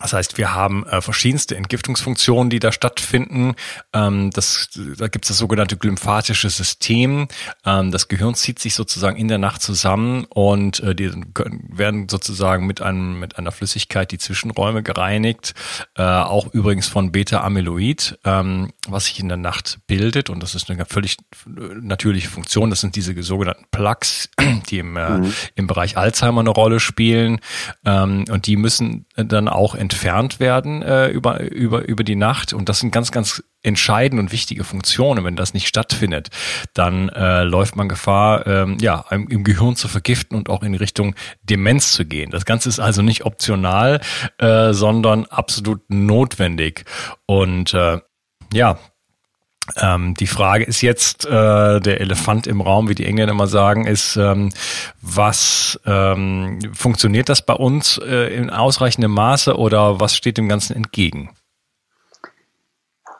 das 0.00 0.12
heißt, 0.12 0.38
wir 0.38 0.54
haben 0.54 0.86
äh, 0.86 1.00
verschiedenste 1.00 1.56
Entgiftungsfunktionen, 1.56 2.50
die 2.50 2.60
da 2.60 2.72
stattfinden. 2.72 3.54
Ähm, 3.92 4.30
das, 4.30 4.68
da 4.96 5.08
gibt 5.08 5.24
es 5.24 5.28
das 5.28 5.38
sogenannte 5.38 5.76
glymphatische 5.76 6.50
System. 6.50 7.28
Ähm, 7.64 7.90
das 7.90 8.08
Gehirn 8.08 8.34
zieht 8.34 8.58
sich 8.58 8.74
sozusagen 8.74 9.16
in 9.16 9.28
der 9.28 9.38
Nacht 9.38 9.62
zusammen 9.62 10.24
und 10.26 10.80
äh, 10.80 10.94
die 10.94 11.10
werden 11.68 12.08
sozusagen 12.08 12.66
mit, 12.66 12.80
einem, 12.80 13.18
mit 13.18 13.38
einer 13.38 13.50
Flüssigkeit 13.52 14.12
die 14.12 14.18
Zwischenräume 14.18 14.82
gereinigt. 14.82 15.54
Äh, 15.96 16.02
auch 16.02 16.52
übrigens 16.52 16.86
von 16.86 17.10
Beta-Amyloid, 17.10 18.20
ähm, 18.24 18.72
was 18.86 19.06
sich 19.06 19.18
in 19.20 19.28
der 19.28 19.36
Nacht 19.36 19.80
bildet. 19.86 20.30
Und 20.30 20.42
das 20.42 20.54
ist 20.54 20.70
eine 20.70 20.84
völlig 20.84 21.16
natürliche 21.46 22.28
Funktion. 22.28 22.70
Das 22.70 22.80
sind 22.80 22.94
diese 22.94 23.20
sogenannten 23.22 23.64
Plaques, 23.70 24.30
die 24.70 24.78
im, 24.78 24.96
äh, 24.96 25.18
mhm. 25.18 25.32
im 25.56 25.66
Bereich 25.66 25.96
Alzheimer 25.96 26.40
eine 26.40 26.50
Rolle 26.50 26.78
spielen. 26.78 27.40
Ähm, 27.84 28.24
und 28.30 28.46
die 28.46 28.56
müssen 28.56 29.06
dann 29.16 29.48
auch 29.48 29.74
entfernt 29.88 30.38
werden 30.38 30.82
äh, 30.82 31.08
über, 31.08 31.40
über, 31.40 31.88
über 31.88 32.04
die 32.04 32.14
Nacht. 32.14 32.52
Und 32.52 32.68
das 32.68 32.80
sind 32.80 32.90
ganz, 32.92 33.10
ganz 33.10 33.42
entscheidende 33.62 34.22
und 34.22 34.32
wichtige 34.32 34.62
Funktionen. 34.62 35.24
Wenn 35.24 35.34
das 35.34 35.54
nicht 35.54 35.66
stattfindet, 35.66 36.28
dann 36.74 37.08
äh, 37.08 37.42
läuft 37.44 37.74
man 37.74 37.88
Gefahr, 37.88 38.46
ähm, 38.46 38.76
ja, 38.80 39.04
im 39.10 39.44
Gehirn 39.44 39.76
zu 39.76 39.88
vergiften 39.88 40.36
und 40.36 40.50
auch 40.50 40.62
in 40.62 40.74
Richtung 40.74 41.14
Demenz 41.42 41.92
zu 41.92 42.04
gehen. 42.04 42.30
Das 42.30 42.44
Ganze 42.44 42.68
ist 42.68 42.80
also 42.80 43.00
nicht 43.00 43.24
optional, 43.24 44.00
äh, 44.38 44.72
sondern 44.74 45.24
absolut 45.24 45.80
notwendig. 45.88 46.84
Und 47.26 47.72
äh, 47.72 47.98
ja, 48.52 48.78
ähm, 49.76 50.14
die 50.14 50.26
Frage 50.26 50.64
ist 50.64 50.80
jetzt, 50.82 51.26
äh, 51.26 51.80
der 51.80 52.00
Elefant 52.00 52.46
im 52.46 52.60
Raum, 52.60 52.88
wie 52.88 52.94
die 52.94 53.06
Engländer 53.06 53.34
immer 53.34 53.46
sagen, 53.46 53.86
ist, 53.86 54.16
ähm, 54.16 54.50
was 55.02 55.78
ähm, 55.84 56.60
funktioniert 56.72 57.28
das 57.28 57.42
bei 57.42 57.54
uns 57.54 57.98
äh, 57.98 58.34
in 58.34 58.50
ausreichendem 58.50 59.12
Maße 59.12 59.56
oder 59.56 60.00
was 60.00 60.14
steht 60.14 60.38
dem 60.38 60.48
Ganzen 60.48 60.76
entgegen? 60.76 61.30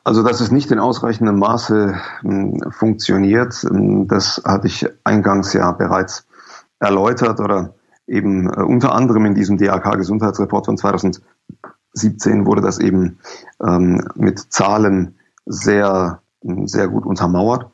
Also, 0.04 0.22
dass 0.22 0.40
es 0.40 0.50
nicht 0.50 0.70
in 0.70 0.78
ausreichendem 0.78 1.38
Maße 1.38 1.94
äh, 2.24 2.70
funktioniert, 2.70 3.62
ähm, 3.70 4.08
das 4.08 4.42
hatte 4.44 4.66
ich 4.66 4.86
eingangs 5.04 5.52
ja 5.52 5.72
bereits 5.72 6.26
erläutert 6.80 7.40
oder 7.40 7.74
eben 8.06 8.48
äh, 8.48 8.62
unter 8.62 8.94
anderem 8.94 9.26
in 9.26 9.34
diesem 9.34 9.58
DAK-Gesundheitsreport 9.58 10.66
von 10.66 10.78
2017 10.78 12.46
wurde 12.46 12.62
das 12.62 12.78
eben 12.78 13.18
ähm, 13.62 14.02
mit 14.14 14.52
Zahlen 14.52 15.16
sehr 15.44 16.20
sehr 16.42 16.88
gut 16.88 17.06
untermauert. 17.06 17.70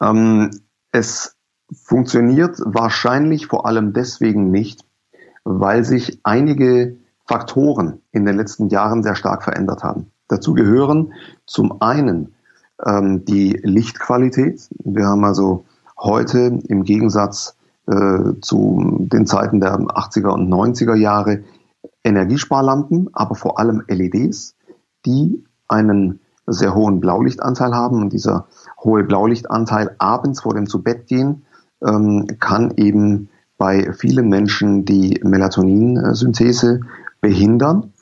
Ähm, 0.00 0.50
es 0.92 1.36
funktioniert 1.72 2.60
wahrscheinlich 2.64 3.46
vor 3.46 3.66
allem 3.66 3.92
deswegen 3.92 4.50
nicht, 4.50 4.84
weil 5.44 5.84
sich 5.84 6.20
einige 6.22 6.96
Faktoren 7.26 8.00
in 8.10 8.24
den 8.24 8.36
letzten 8.36 8.68
Jahren 8.68 9.02
sehr 9.02 9.14
stark 9.14 9.42
verändert 9.42 9.82
haben. 9.82 10.10
Dazu 10.28 10.54
gehören 10.54 11.12
zum 11.46 11.82
einen 11.82 12.34
ähm, 12.84 13.24
die 13.24 13.58
Lichtqualität. 13.62 14.68
Wir 14.84 15.06
haben 15.06 15.24
also 15.24 15.64
heute 15.98 16.60
im 16.68 16.84
Gegensatz 16.84 17.56
äh, 17.86 18.34
zu 18.40 18.96
den 19.00 19.26
Zeiten 19.26 19.60
der 19.60 19.78
80er 19.78 20.28
und 20.28 20.48
90er 20.48 20.94
Jahre 20.94 21.44
Energiesparlampen, 22.04 23.10
aber 23.12 23.34
vor 23.34 23.58
allem 23.58 23.82
LEDs, 23.88 24.56
die 25.04 25.44
einen 25.68 26.20
sehr 26.52 26.74
hohen 26.74 27.00
Blaulichtanteil 27.00 27.74
haben. 27.74 28.02
Und 28.02 28.12
dieser 28.12 28.46
hohe 28.82 29.04
Blaulichtanteil 29.04 29.94
abends 29.98 30.42
vor 30.42 30.54
dem 30.54 30.66
Zubettgehen 30.66 31.44
ähm, 31.84 32.26
kann 32.40 32.72
eben 32.76 33.28
bei 33.56 33.92
vielen 33.92 34.28
Menschen 34.28 34.84
die 34.84 35.20
Melatoninsynthese 35.22 36.80
behindern. 37.20 37.92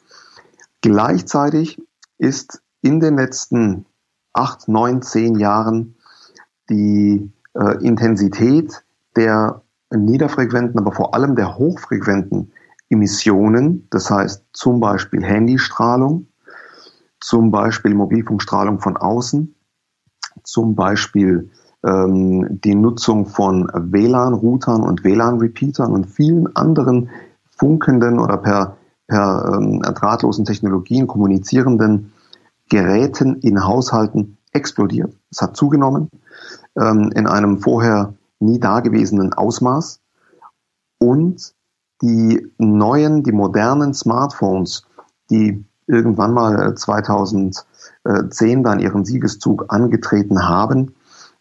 Gleichzeitig 0.82 1.82
ist 2.18 2.62
in 2.82 3.00
den 3.00 3.16
letzten 3.16 3.86
acht, 4.32 4.68
neun, 4.68 5.02
zehn 5.02 5.36
Jahren 5.36 5.96
die 6.68 7.32
äh, 7.54 7.82
Intensität 7.84 8.84
der 9.16 9.62
niederfrequenten, 9.90 10.78
aber 10.78 10.92
vor 10.92 11.14
allem 11.14 11.36
der 11.36 11.56
hochfrequenten 11.56 12.52
Emissionen, 12.90 13.86
das 13.90 14.10
heißt 14.10 14.44
zum 14.52 14.80
Beispiel 14.80 15.24
Handystrahlung, 15.24 16.28
zum 17.26 17.50
Beispiel 17.50 17.92
Mobilfunkstrahlung 17.92 18.78
von 18.78 18.96
außen, 18.96 19.52
zum 20.44 20.76
Beispiel 20.76 21.50
ähm, 21.84 22.60
die 22.62 22.76
Nutzung 22.76 23.26
von 23.26 23.68
WLAN-Routern 23.74 24.84
und 24.84 25.02
WLAN-Repeatern 25.02 25.92
und 25.92 26.06
vielen 26.06 26.54
anderen 26.54 27.10
funkenden 27.50 28.20
oder 28.20 28.36
per, 28.36 28.76
per 29.08 29.54
ähm, 29.54 29.82
drahtlosen 29.82 30.44
Technologien 30.44 31.08
kommunizierenden 31.08 32.12
Geräten 32.68 33.40
in 33.40 33.64
Haushalten 33.64 34.38
explodiert. 34.52 35.12
Es 35.28 35.42
hat 35.42 35.56
zugenommen 35.56 36.08
ähm, 36.78 37.10
in 37.16 37.26
einem 37.26 37.58
vorher 37.58 38.14
nie 38.38 38.60
dagewesenen 38.60 39.32
Ausmaß. 39.32 40.00
Und 40.98 41.54
die 42.02 42.52
neuen, 42.58 43.24
die 43.24 43.32
modernen 43.32 43.94
Smartphones, 43.94 44.86
die 45.28 45.64
irgendwann 45.86 46.32
mal 46.32 46.74
2010 46.74 47.64
äh, 48.04 48.62
dann 48.62 48.80
ihren 48.80 49.04
Siegeszug 49.04 49.66
angetreten 49.68 50.48
haben, 50.48 50.94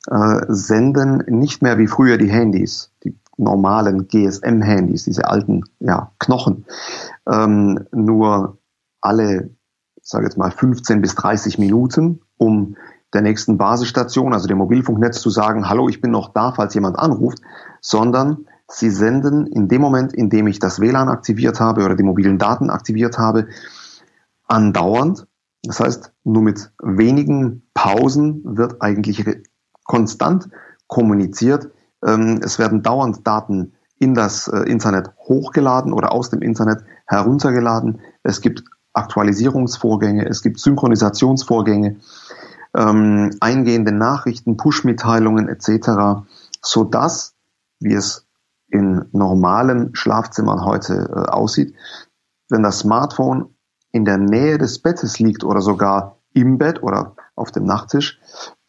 äh, 0.07 0.41
senden 0.47 1.23
nicht 1.27 1.61
mehr 1.61 1.77
wie 1.77 1.87
früher 1.87 2.17
die 2.17 2.29
Handys, 2.29 2.91
die 3.03 3.17
normalen 3.37 4.07
GSM-Handys, 4.07 5.03
diese 5.03 5.27
alten 5.27 5.63
ja, 5.79 6.11
Knochen, 6.19 6.65
ähm, 7.29 7.85
nur 7.91 8.57
alle, 9.01 9.49
sage 10.01 10.25
jetzt 10.25 10.37
mal 10.37 10.51
15 10.51 11.01
bis 11.01 11.15
30 11.15 11.57
Minuten, 11.57 12.21
um 12.37 12.75
der 13.13 13.21
nächsten 13.21 13.57
Basisstation, 13.57 14.33
also 14.33 14.47
dem 14.47 14.57
Mobilfunknetz 14.57 15.21
zu 15.21 15.29
sagen, 15.29 15.69
hallo, 15.69 15.89
ich 15.89 16.01
bin 16.01 16.11
noch 16.11 16.33
da, 16.33 16.51
falls 16.51 16.73
jemand 16.73 16.99
anruft, 16.99 17.39
sondern 17.81 18.45
sie 18.67 18.89
senden 18.89 19.47
in 19.47 19.67
dem 19.67 19.81
Moment, 19.81 20.13
in 20.13 20.29
dem 20.29 20.47
ich 20.47 20.59
das 20.59 20.79
WLAN 20.79 21.09
aktiviert 21.09 21.59
habe 21.59 21.85
oder 21.85 21.95
die 21.95 22.03
mobilen 22.03 22.37
Daten 22.37 22.69
aktiviert 22.69 23.17
habe, 23.17 23.47
andauernd. 24.47 25.27
Das 25.63 25.79
heißt, 25.79 26.11
nur 26.23 26.43
mit 26.43 26.71
wenigen 26.81 27.67
Pausen 27.73 28.57
wird 28.57 28.81
eigentlich 28.81 29.25
konstant 29.83 30.49
kommuniziert. 30.87 31.69
Ähm, 32.03 32.39
es 32.43 32.59
werden 32.59 32.83
dauernd 32.83 33.25
Daten 33.25 33.73
in 33.97 34.13
das 34.13 34.47
äh, 34.47 34.59
Internet 34.59 35.11
hochgeladen 35.17 35.93
oder 35.93 36.11
aus 36.11 36.29
dem 36.29 36.41
Internet 36.41 36.83
heruntergeladen. 37.07 38.01
Es 38.23 38.41
gibt 38.41 38.63
Aktualisierungsvorgänge, 38.93 40.25
es 40.27 40.41
gibt 40.41 40.59
Synchronisationsvorgänge, 40.59 41.97
ähm, 42.75 43.31
eingehende 43.39 43.91
Nachrichten, 43.91 44.57
Push-Mitteilungen 44.57 45.47
etc., 45.47 46.25
so 46.61 46.83
dass, 46.83 47.35
wie 47.79 47.93
es 47.93 48.25
in 48.67 49.05
normalen 49.11 49.95
Schlafzimmern 49.95 50.65
heute 50.65 51.09
äh, 51.13 51.31
aussieht, 51.31 51.75
wenn 52.49 52.63
das 52.63 52.79
Smartphone 52.79 53.54
in 53.95 54.03
der 54.03 54.17
Nähe 54.17 54.57
des 54.57 54.79
Bettes 54.79 55.19
liegt 55.19 55.45
oder 55.45 55.61
sogar 55.61 56.17
im 56.33 56.57
Bett 56.57 56.83
oder 56.83 57.15
auf 57.33 57.53
dem 57.53 57.63
Nachttisch, 57.63 58.19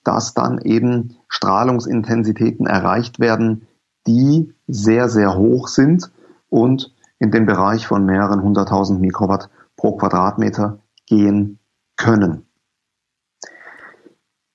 dass 0.04 0.34
dann 0.34 0.60
eben 0.60 1.16
Strahlungsintensitäten 1.26 2.68
erreicht 2.68 3.18
werden, 3.18 3.66
die 4.06 4.54
sehr, 4.68 5.08
sehr 5.08 5.36
hoch 5.36 5.66
sind 5.66 6.12
und 6.48 6.94
in 7.18 7.32
den 7.32 7.44
Bereich 7.44 7.88
von 7.88 8.06
mehreren 8.06 8.40
hunderttausend 8.40 9.00
Mikrowatt 9.00 9.50
pro 9.74 9.96
Quadratmeter 9.96 10.78
gehen 11.06 11.58
können. 11.96 12.45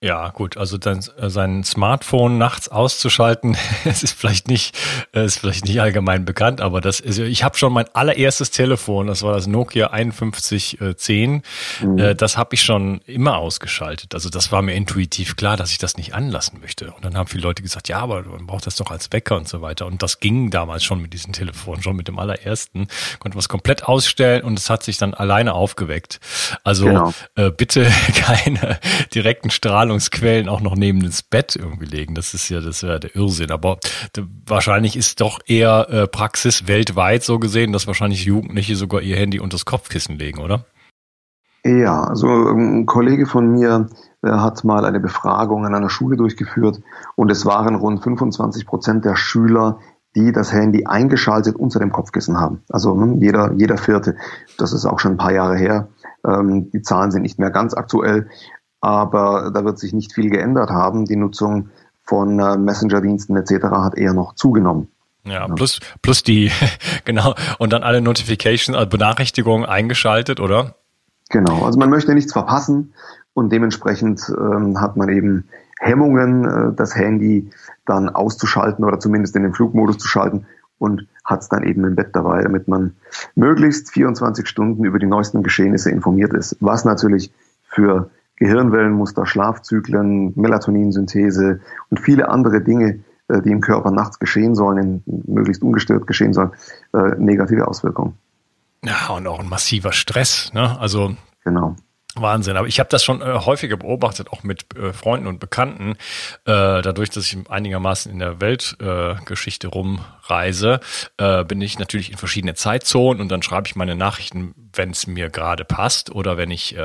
Ja, 0.04 0.30
gut, 0.30 0.58
also 0.58 0.80
dann 0.80 1.06
äh, 1.20 1.30
sein 1.30 1.64
Smartphone 1.64 2.40
nachts 2.40 2.70
auszuschalten, 2.70 3.56
es 3.86 4.02
ist 4.02 4.18
vielleicht 4.18 4.48
nicht, 4.48 4.76
äh, 5.14 5.26
ist 5.26 5.38
vielleicht 5.38 5.66
nicht 5.66 5.80
allgemein 5.80 6.26
bekannt, 6.26 6.60
aber 6.60 6.82
das 6.82 7.00
ist, 7.00 7.20
ich 7.20 7.44
habe 7.44 7.56
schon 7.56 7.72
mein 7.72 7.86
allererstes 7.94 8.50
Telefon, 8.50 9.06
das 9.06 9.22
war 9.22 9.34
das 9.34 9.46
Nokia 9.46 9.90
5110, 9.90 11.44
mhm. 11.82 11.98
Äh, 12.00 12.16
das 12.16 12.36
habe 12.36 12.56
ich 12.56 12.64
schon 12.64 13.02
immer 13.06 13.38
ausgeschaltet. 13.38 14.16
Also 14.16 14.30
das 14.30 14.52
war 14.52 14.64
mir 14.64 14.74
intuitiv 14.74 15.36
klar, 15.36 15.56
dass 15.56 15.70
ich 15.70 15.78
das 15.78 15.98
nicht 15.98 16.16
anlassen 16.16 16.60
möchte. 16.62 16.92
Und 16.94 17.06
dann 17.06 17.16
haben 17.16 17.28
viele 17.28 17.44
Leute 17.44 17.62
gesagt, 17.62 17.88
ja, 17.88 18.00
aber 18.00 18.24
man 18.24 18.48
braucht 18.48 18.66
das 18.66 18.78
doch 18.78 18.90
als 18.90 19.12
Wecker 19.12 19.38
und 19.38 19.48
so 19.48 19.62
weiter. 19.62 19.86
Und 19.86 20.02
das 20.02 20.20
ging 20.20 20.50
damals 20.50 20.84
schon 20.84 21.00
mit 21.00 21.14
diesem 21.14 21.32
Telefon, 21.32 21.84
schon 21.84 21.96
mit 21.96 22.08
dem 22.08 22.18
allerersten, 22.18 22.88
konnte 23.20 23.36
man 23.36 23.42
es 23.42 23.50
komplett 23.50 23.84
ausstellen 23.84 24.42
und 24.42 24.58
es 24.58 24.72
hat 24.72 24.82
sich 24.82 24.98
dann 24.98 25.14
alleine 25.14 25.54
aufgeweckt. 25.54 26.20
Also 26.64 26.86
genau. 26.86 27.14
äh, 27.36 27.52
bitte 27.52 27.88
keine 28.16 28.80
direkten 29.14 29.52
Strahlung 29.52 29.91
Strahlungsquellen 29.92 30.50
auch 30.50 30.62
noch 30.62 30.76
neben 30.76 31.02
das 31.02 31.22
Bett 31.22 31.56
irgendwie 31.56 31.86
legen. 31.86 32.16
Das 32.16 32.34
ist 32.34 32.50
ja, 32.50 32.62
das 32.62 32.84
wäre 32.84 33.00
der 33.00 33.16
Irrsinn. 33.16 33.52
Aber 33.52 33.78
wahrscheinlich 34.46 34.96
ist 34.96 35.22
doch 35.22 35.40
eher 35.46 35.88
äh, 35.90 36.08
Praxis 36.08 36.68
weltweit 36.68 37.24
so 37.24 37.40
gesehen, 37.40 37.74
dass 37.74 37.88
wahrscheinlich 37.88 38.26
Jugendliche 38.26 38.76
sogar 38.76 39.02
ihr 39.02 39.18
Handy 39.18 39.40
unter 39.40 39.56
das 39.56 39.66
Kopfkissen 39.66 40.18
legen, 40.18 40.40
oder? 40.40 40.66
Ja, 41.64 42.04
also 42.06 42.28
ein 42.28 42.86
Kollege 42.86 43.28
von 43.28 43.52
mir 43.52 43.90
äh, 44.24 44.30
hat 44.30 44.64
mal 44.64 44.86
eine 44.86 45.00
Befragung 45.00 45.66
an 45.66 45.76
einer 45.76 45.90
Schule 45.90 46.18
durchgeführt 46.18 46.82
und 47.16 47.30
es 47.30 47.46
waren 47.46 47.76
rund 47.76 48.02
25 48.04 48.66
Prozent 48.66 49.06
der 49.06 49.16
Schüler, 49.16 49.78
die 50.16 50.32
das 50.32 50.52
Handy 50.52 50.86
eingeschaltet 50.86 51.56
unter 51.56 51.80
dem 51.80 51.92
Kopfkissen 51.92 52.40
haben. 52.40 52.64
Also 52.70 52.96
ne, 52.96 53.18
jeder, 53.20 53.54
jeder 53.54 53.78
vierte. 53.78 54.16
Das 54.58 54.74
ist 54.74 54.86
auch 54.86 55.00
schon 55.00 55.14
ein 55.14 55.18
paar 55.18 55.34
Jahre 55.34 55.56
her. 55.56 55.88
Ähm, 56.26 56.72
die 56.72 56.82
Zahlen 56.82 57.12
sind 57.12 57.22
nicht 57.22 57.40
mehr 57.40 57.52
ganz 57.52 57.76
aktuell, 57.76 58.28
aber 58.82 59.52
da 59.54 59.64
wird 59.64 59.80
sich 59.80 59.94
nicht 59.94 60.14
viel 60.14 60.30
geändert 60.30 60.72
haben. 60.72 61.06
Die 61.06 61.16
Nutzung 61.16 61.70
von 62.04 62.40
äh, 62.40 62.58
Messenger-Diensten 62.58 63.38
etc. 63.38 63.66
hat 63.72 63.98
eher 63.98 64.14
noch 64.14 64.36
zugenommen. 64.36 64.90
Ja, 65.24 65.48
plus, 65.48 65.80
plus 66.02 66.24
die, 66.24 66.52
genau, 67.06 67.36
und 67.60 67.72
dann 67.74 67.84
alle 67.84 68.02
Notifications, 68.02 68.76
also 68.76 68.90
Benachrichtigungen 68.90 69.66
eingeschaltet, 69.66 70.40
oder? 70.40 70.76
Genau, 71.30 71.64
also 71.64 71.80
man 71.80 71.92
möchte 71.92 72.14
nichts 72.14 72.34
verpassen 72.34 72.94
und 73.34 73.52
dementsprechend 73.52 74.22
ähm, 74.30 74.82
hat 74.82 74.98
man 74.98 75.10
eben 75.10 75.48
Hemmungen, 75.80 76.46
äh, 76.46 76.76
das 76.76 76.96
Handy 76.96 77.52
dann 77.86 78.10
auszuschalten 78.10 78.84
oder 78.84 79.00
zumindest 79.00 79.36
in 79.36 79.44
den 79.44 79.54
Flugmodus 79.54 80.00
zu 80.00 80.08
schalten 80.08 80.46
und 80.80 81.08
hat 81.24 81.42
es 81.42 81.50
dann 81.50 81.64
eben 81.64 81.86
im 81.86 81.96
Bett 81.96 82.10
dabei, 82.14 82.42
damit 82.42 82.68
man 82.68 82.96
möglichst 83.36 83.92
24 83.92 84.48
Stunden 84.48 84.84
über 84.84 84.98
die 84.98 85.06
neuesten 85.06 85.44
Geschehnisse 85.44 85.92
informiert 85.92 86.34
ist. 86.34 86.58
Was 86.60 86.84
natürlich 86.84 87.32
für 87.64 88.10
Gehirnwellenmuster, 88.42 89.28
Schlafzyklen, 89.28 90.34
Melatoninsynthese 90.36 91.60
und 91.92 92.00
viele 92.00 92.28
andere 92.30 92.62
Dinge, 92.62 93.04
äh, 93.28 93.40
die 93.44 93.52
im 93.52 93.62
Körper 93.62 93.92
nachts 93.92 94.18
geschehen 94.18 94.56
sollen, 94.56 95.04
möglichst 95.06 95.62
ungestört 95.62 96.08
geschehen 96.08 96.34
sollen, 96.34 96.50
äh, 96.94 97.16
negative 97.20 97.68
Auswirkungen. 97.68 98.18
Ja, 98.84 99.16
und 99.16 99.28
auch 99.28 99.40
ein 99.40 99.48
massiver 99.48 99.94
Stress. 99.94 100.52
Ne? 100.56 100.76
Also 100.80 101.16
genau. 101.44 101.76
Wahnsinn. 102.16 102.58
Aber 102.58 102.68
ich 102.68 102.80
habe 102.80 102.90
das 102.90 103.04
schon 103.04 103.22
äh, 103.22 103.26
häufiger 103.26 103.78
beobachtet, 103.78 104.32
auch 104.32 104.42
mit 104.42 104.76
äh, 104.76 104.92
Freunden 104.92 105.28
und 105.28 105.40
Bekannten, 105.40 105.92
äh, 106.46 106.82
dadurch, 106.82 107.12
dass 107.12 107.26
ich 107.26 107.38
einigermaßen 107.48 108.12
in 108.12 108.18
der 108.18 108.42
Weltgeschichte 108.42 109.68
rumreise, 109.68 110.80
bin 111.48 111.62
ich 111.62 111.78
natürlich 111.78 112.12
in 112.12 112.18
verschiedene 112.18 112.56
Zeitzonen 112.56 113.22
und 113.22 113.32
dann 113.32 113.44
schreibe 113.44 113.68
ich 113.68 113.76
meine 113.76 113.96
Nachrichten, 113.96 114.56
wenn 114.74 114.90
es 114.90 115.06
mir 115.06 115.30
gerade 115.30 115.64
passt 115.64 116.10
oder 116.10 116.38
wenn 116.38 116.50
ich 116.50 116.76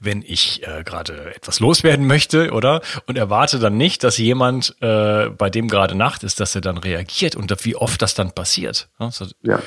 wenn 0.00 0.22
ich 0.22 0.66
äh, 0.66 0.82
gerade 0.84 1.34
etwas 1.34 1.60
loswerden 1.60 2.06
möchte, 2.06 2.52
oder? 2.52 2.80
Und 3.06 3.18
erwarte 3.18 3.58
dann 3.58 3.76
nicht, 3.76 4.04
dass 4.04 4.18
jemand, 4.18 4.76
äh, 4.80 5.30
bei 5.30 5.50
dem 5.50 5.68
gerade 5.68 5.94
Nacht 5.94 6.22
ist, 6.22 6.40
dass 6.40 6.54
er 6.54 6.60
dann 6.60 6.78
reagiert 6.78 7.36
und 7.36 7.52
wie 7.64 7.76
oft 7.76 8.02
das 8.02 8.14
dann 8.14 8.32
passiert. 8.32 8.88
Also, 8.98 9.26
ja. 9.42 9.60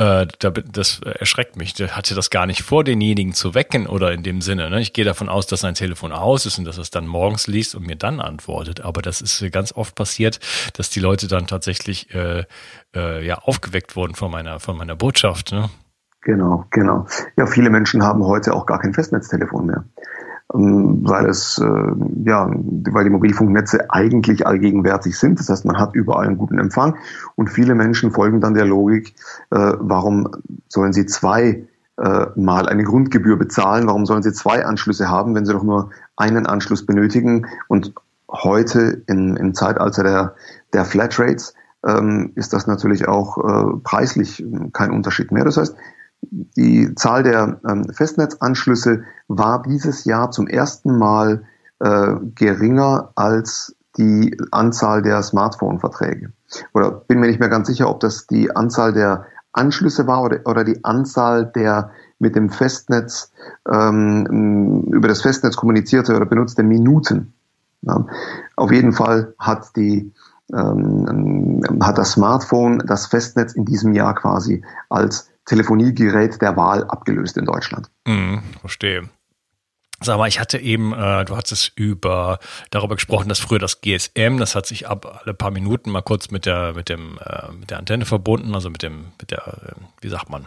Äh, 0.00 0.26
das 0.72 1.00
erschreckt 1.00 1.56
mich. 1.56 1.74
Der 1.74 1.94
hatte 1.94 2.14
das 2.14 2.30
gar 2.30 2.46
nicht 2.46 2.62
vor, 2.62 2.84
denjenigen 2.84 3.34
zu 3.34 3.54
wecken 3.54 3.86
oder 3.86 4.12
in 4.12 4.22
dem 4.22 4.40
Sinne. 4.40 4.70
Ne? 4.70 4.80
Ich 4.80 4.94
gehe 4.94 5.04
davon 5.04 5.28
aus, 5.28 5.46
dass 5.46 5.60
sein 5.60 5.74
Telefon 5.74 6.12
aus 6.12 6.46
ist 6.46 6.58
und 6.58 6.64
dass 6.64 6.78
er 6.78 6.82
es 6.82 6.90
dann 6.90 7.06
morgens 7.06 7.46
liest 7.46 7.74
und 7.74 7.86
mir 7.86 7.96
dann 7.96 8.18
antwortet. 8.18 8.80
Aber 8.80 9.02
das 9.02 9.20
ist 9.20 9.44
ganz 9.52 9.72
oft 9.72 9.94
passiert, 9.94 10.40
dass 10.72 10.88
die 10.88 11.00
Leute 11.00 11.28
dann 11.28 11.46
tatsächlich 11.46 12.14
äh, 12.14 12.44
äh, 12.96 13.26
ja 13.26 13.40
aufgeweckt 13.40 13.94
wurden 13.94 14.14
von 14.14 14.30
meiner 14.30 14.58
von 14.58 14.78
meiner 14.78 14.96
Botschaft. 14.96 15.52
Ne? 15.52 15.68
Genau, 16.22 16.66
genau. 16.70 17.06
Ja, 17.36 17.46
viele 17.46 17.70
Menschen 17.70 18.02
haben 18.02 18.24
heute 18.24 18.54
auch 18.54 18.66
gar 18.66 18.78
kein 18.78 18.92
Festnetztelefon 18.92 19.66
mehr. 19.66 19.84
Ähm, 20.54 21.00
weil 21.02 21.26
es 21.26 21.58
äh, 21.58 21.92
ja, 22.24 22.50
weil 22.50 23.04
die 23.04 23.10
Mobilfunknetze 23.10 23.90
eigentlich 23.90 24.46
allgegenwärtig 24.46 25.18
sind. 25.18 25.38
Das 25.38 25.48
heißt, 25.48 25.64
man 25.64 25.78
hat 25.78 25.94
überall 25.94 26.26
einen 26.26 26.38
guten 26.38 26.58
Empfang 26.58 26.96
und 27.36 27.48
viele 27.48 27.74
Menschen 27.74 28.10
folgen 28.10 28.40
dann 28.40 28.54
der 28.54 28.64
Logik, 28.66 29.14
äh, 29.50 29.72
warum 29.78 30.28
sollen 30.68 30.92
sie 30.92 31.06
zwei 31.06 31.66
äh, 31.98 32.26
mal 32.34 32.68
eine 32.68 32.84
Grundgebühr 32.84 33.36
bezahlen? 33.38 33.86
Warum 33.86 34.06
sollen 34.06 34.22
sie 34.22 34.32
zwei 34.32 34.64
Anschlüsse 34.64 35.08
haben, 35.08 35.34
wenn 35.34 35.46
sie 35.46 35.52
doch 35.52 35.62
nur 35.62 35.90
einen 36.16 36.46
Anschluss 36.46 36.84
benötigen? 36.84 37.46
Und 37.68 37.94
heute 38.28 39.02
in, 39.06 39.36
im 39.36 39.54
Zeitalter 39.54 40.02
der, 40.02 40.34
der 40.72 40.84
Flatrates 40.84 41.54
ähm, 41.86 42.32
ist 42.34 42.52
das 42.52 42.66
natürlich 42.66 43.08
auch 43.08 43.82
preislich 43.82 44.44
kein 44.72 44.90
Unterschied 44.90 45.32
mehr. 45.32 45.44
Das 45.44 45.56
heißt, 45.56 45.76
die 46.22 46.94
Zahl 46.94 47.22
der 47.22 47.60
ähm, 47.68 47.84
Festnetzanschlüsse 47.92 49.04
war 49.28 49.62
dieses 49.62 50.04
Jahr 50.04 50.30
zum 50.30 50.46
ersten 50.46 50.96
Mal 50.98 51.44
äh, 51.80 52.14
geringer 52.34 53.10
als 53.14 53.74
die 53.96 54.36
Anzahl 54.50 55.02
der 55.02 55.22
Smartphone-Verträge. 55.22 56.32
Oder 56.72 56.90
bin 56.90 57.20
mir 57.20 57.26
nicht 57.26 57.40
mehr 57.40 57.48
ganz 57.48 57.68
sicher, 57.68 57.88
ob 57.88 58.00
das 58.00 58.26
die 58.26 58.54
Anzahl 58.54 58.92
der 58.92 59.26
Anschlüsse 59.52 60.06
war 60.06 60.22
oder, 60.22 60.40
oder 60.44 60.64
die 60.64 60.84
Anzahl 60.84 61.46
der 61.46 61.90
mit 62.18 62.36
dem 62.36 62.50
Festnetz 62.50 63.32
ähm, 63.68 64.86
über 64.92 65.08
das 65.08 65.22
Festnetz 65.22 65.56
kommunizierte 65.56 66.14
oder 66.14 66.26
benutzte 66.26 66.62
Minuten. 66.62 67.32
Ja. 67.82 68.06
Auf 68.56 68.70
jeden 68.70 68.92
Fall 68.92 69.34
hat 69.38 69.74
die 69.74 70.12
ähm, 70.52 71.62
hat 71.80 71.98
das 71.98 72.12
Smartphone 72.12 72.82
das 72.86 73.06
Festnetz 73.06 73.54
in 73.54 73.64
diesem 73.64 73.92
Jahr 73.92 74.14
quasi 74.14 74.62
als 74.88 75.29
Telefoniegerät 75.46 76.40
der 76.40 76.56
Wahl 76.56 76.84
abgelöst 76.84 77.36
in 77.36 77.44
Deutschland. 77.44 77.90
Mhm, 78.06 78.42
verstehe. 78.60 79.08
Sag 80.02 80.16
mal, 80.16 80.28
ich 80.28 80.40
hatte 80.40 80.58
eben, 80.58 80.94
äh, 80.94 81.24
du 81.26 81.36
hattest 81.36 81.72
über 81.76 82.38
darüber 82.70 82.94
gesprochen, 82.94 83.28
dass 83.28 83.38
früher 83.38 83.58
das 83.58 83.82
GSM, 83.82 84.38
das 84.38 84.54
hat 84.54 84.64
sich 84.64 84.88
ab 84.88 85.20
alle 85.22 85.34
paar 85.34 85.50
Minuten 85.50 85.90
mal 85.90 86.00
kurz 86.00 86.30
mit 86.30 86.46
der 86.46 86.72
mit 86.74 86.88
dem 86.88 87.18
äh, 87.18 87.52
mit 87.52 87.70
der 87.70 87.78
Antenne 87.78 88.06
verbunden, 88.06 88.54
also 88.54 88.70
mit 88.70 88.82
dem 88.82 89.12
mit 89.20 89.30
der 89.30 89.46
äh, 89.46 89.72
wie 90.00 90.08
sagt 90.08 90.30
man 90.30 90.46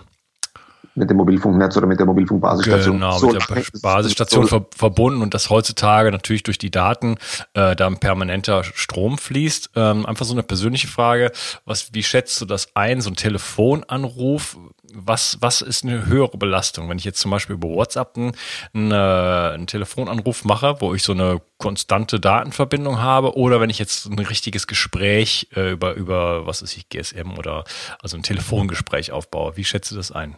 mit 0.95 1.09
dem 1.09 1.17
Mobilfunknetz 1.17 1.75
oder 1.77 1.87
mit 1.87 1.99
der 1.99 2.05
Mobilfunkbasisstation. 2.05 2.95
Genau, 2.95 3.17
so 3.17 3.27
mit 3.27 3.49
der 3.49 3.63
Basisstation 3.81 4.47
so 4.47 4.65
verbunden 4.75 5.21
und 5.21 5.33
dass 5.33 5.49
heutzutage 5.49 6.11
natürlich 6.11 6.43
durch 6.43 6.57
die 6.57 6.71
Daten 6.71 7.15
äh, 7.53 7.75
da 7.75 7.87
ein 7.87 7.97
permanenter 7.97 8.63
Strom 8.63 9.17
fließt. 9.17 9.71
Ähm, 9.75 10.05
einfach 10.05 10.25
so 10.25 10.33
eine 10.33 10.43
persönliche 10.43 10.87
Frage, 10.87 11.31
was, 11.65 11.93
wie 11.93 12.03
schätzt 12.03 12.39
du 12.41 12.45
das 12.45 12.75
ein, 12.75 13.01
so 13.01 13.09
ein 13.09 13.15
Telefonanruf? 13.15 14.57
Was, 14.95 15.37
was 15.41 15.61
ist 15.61 15.83
eine 15.83 16.05
höhere 16.05 16.37
Belastung? 16.37 16.87
Wenn 16.87 16.99
ich 16.99 17.05
jetzt 17.05 17.19
zum 17.19 17.31
Beispiel 17.31 17.55
über 17.55 17.69
WhatsApp 17.69 18.15
einen, 18.15 18.91
einen 18.93 19.65
Telefonanruf 19.65 20.45
mache, 20.45 20.75
wo 20.81 20.93
ich 20.93 21.01
so 21.01 21.13
eine 21.13 21.41
konstante 21.57 22.19
Datenverbindung 22.19 22.99
habe, 22.99 23.35
oder 23.35 23.59
wenn 23.59 23.71
ich 23.71 23.79
jetzt 23.79 24.05
ein 24.05 24.19
richtiges 24.19 24.67
Gespräch 24.67 25.47
äh, 25.55 25.71
über, 25.71 25.93
über, 25.95 26.45
was 26.45 26.61
ist 26.61 26.77
ich, 26.77 26.89
GSM 26.89 27.37
oder 27.39 27.63
also 28.01 28.17
ein 28.17 28.23
Telefongespräch 28.23 29.11
aufbaue. 29.11 29.57
Wie 29.57 29.63
schätzt 29.63 29.89
du 29.89 29.95
das 29.95 30.11
ein? 30.11 30.35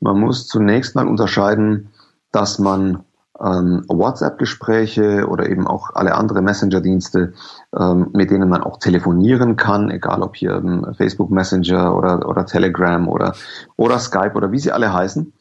Man 0.00 0.20
muss 0.20 0.46
zunächst 0.46 0.94
mal 0.94 1.08
unterscheiden, 1.08 1.90
dass 2.32 2.58
man 2.58 3.04
ähm, 3.40 3.84
WhatsApp-Gespräche 3.88 5.26
oder 5.28 5.48
eben 5.48 5.66
auch 5.66 5.90
alle 5.94 6.14
andere 6.14 6.42
Messenger-Dienste, 6.42 7.34
ähm, 7.78 8.10
mit 8.12 8.30
denen 8.30 8.48
man 8.48 8.62
auch 8.62 8.78
telefonieren 8.78 9.56
kann, 9.56 9.90
egal 9.90 10.22
ob 10.22 10.36
hier 10.36 10.52
ähm, 10.52 10.94
Facebook 10.96 11.30
Messenger 11.30 11.94
oder, 11.94 12.28
oder 12.28 12.46
Telegram 12.46 13.08
oder, 13.08 13.34
oder 13.76 13.98
Skype 13.98 14.34
oder 14.34 14.52
wie 14.52 14.58
sie 14.58 14.72
alle 14.72 14.92
heißen, 14.92 15.32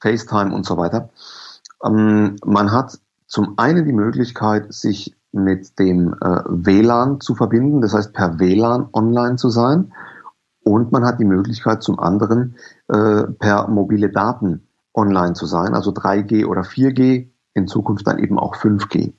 FaceTime 0.00 0.54
und 0.54 0.66
so 0.66 0.76
weiter. 0.76 1.10
Ähm, 1.84 2.36
man 2.44 2.72
hat 2.72 2.98
zum 3.26 3.58
einen 3.58 3.84
die 3.84 3.92
Möglichkeit, 3.92 4.72
sich 4.72 5.16
mit 5.32 5.78
dem 5.78 6.14
äh, 6.20 6.40
WLAN 6.48 7.20
zu 7.20 7.36
verbinden, 7.36 7.80
das 7.80 7.94
heißt 7.94 8.12
per 8.12 8.40
WLAN 8.40 8.88
online 8.92 9.36
zu 9.36 9.48
sein. 9.50 9.92
Und 10.62 10.92
man 10.92 11.04
hat 11.04 11.20
die 11.20 11.24
Möglichkeit 11.24 11.82
zum 11.82 11.98
anderen 11.98 12.56
äh, 12.88 13.24
per 13.24 13.68
mobile 13.68 14.10
Daten 14.10 14.66
online 14.94 15.32
zu 15.34 15.46
sein, 15.46 15.74
also 15.74 15.90
3G 15.90 16.46
oder 16.46 16.62
4G, 16.62 17.28
in 17.54 17.66
Zukunft 17.66 18.06
dann 18.06 18.18
eben 18.18 18.38
auch 18.38 18.56
5G. 18.56 19.12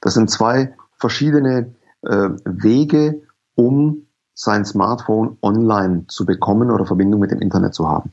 Das 0.00 0.14
sind 0.14 0.30
zwei 0.30 0.74
verschiedene 0.96 1.74
äh, 2.02 2.30
Wege, 2.44 3.22
um 3.54 4.06
sein 4.34 4.64
Smartphone 4.64 5.36
online 5.42 6.06
zu 6.08 6.26
bekommen 6.26 6.70
oder 6.70 6.86
Verbindung 6.86 7.20
mit 7.20 7.30
dem 7.30 7.40
Internet 7.40 7.74
zu 7.74 7.88
haben. 7.88 8.12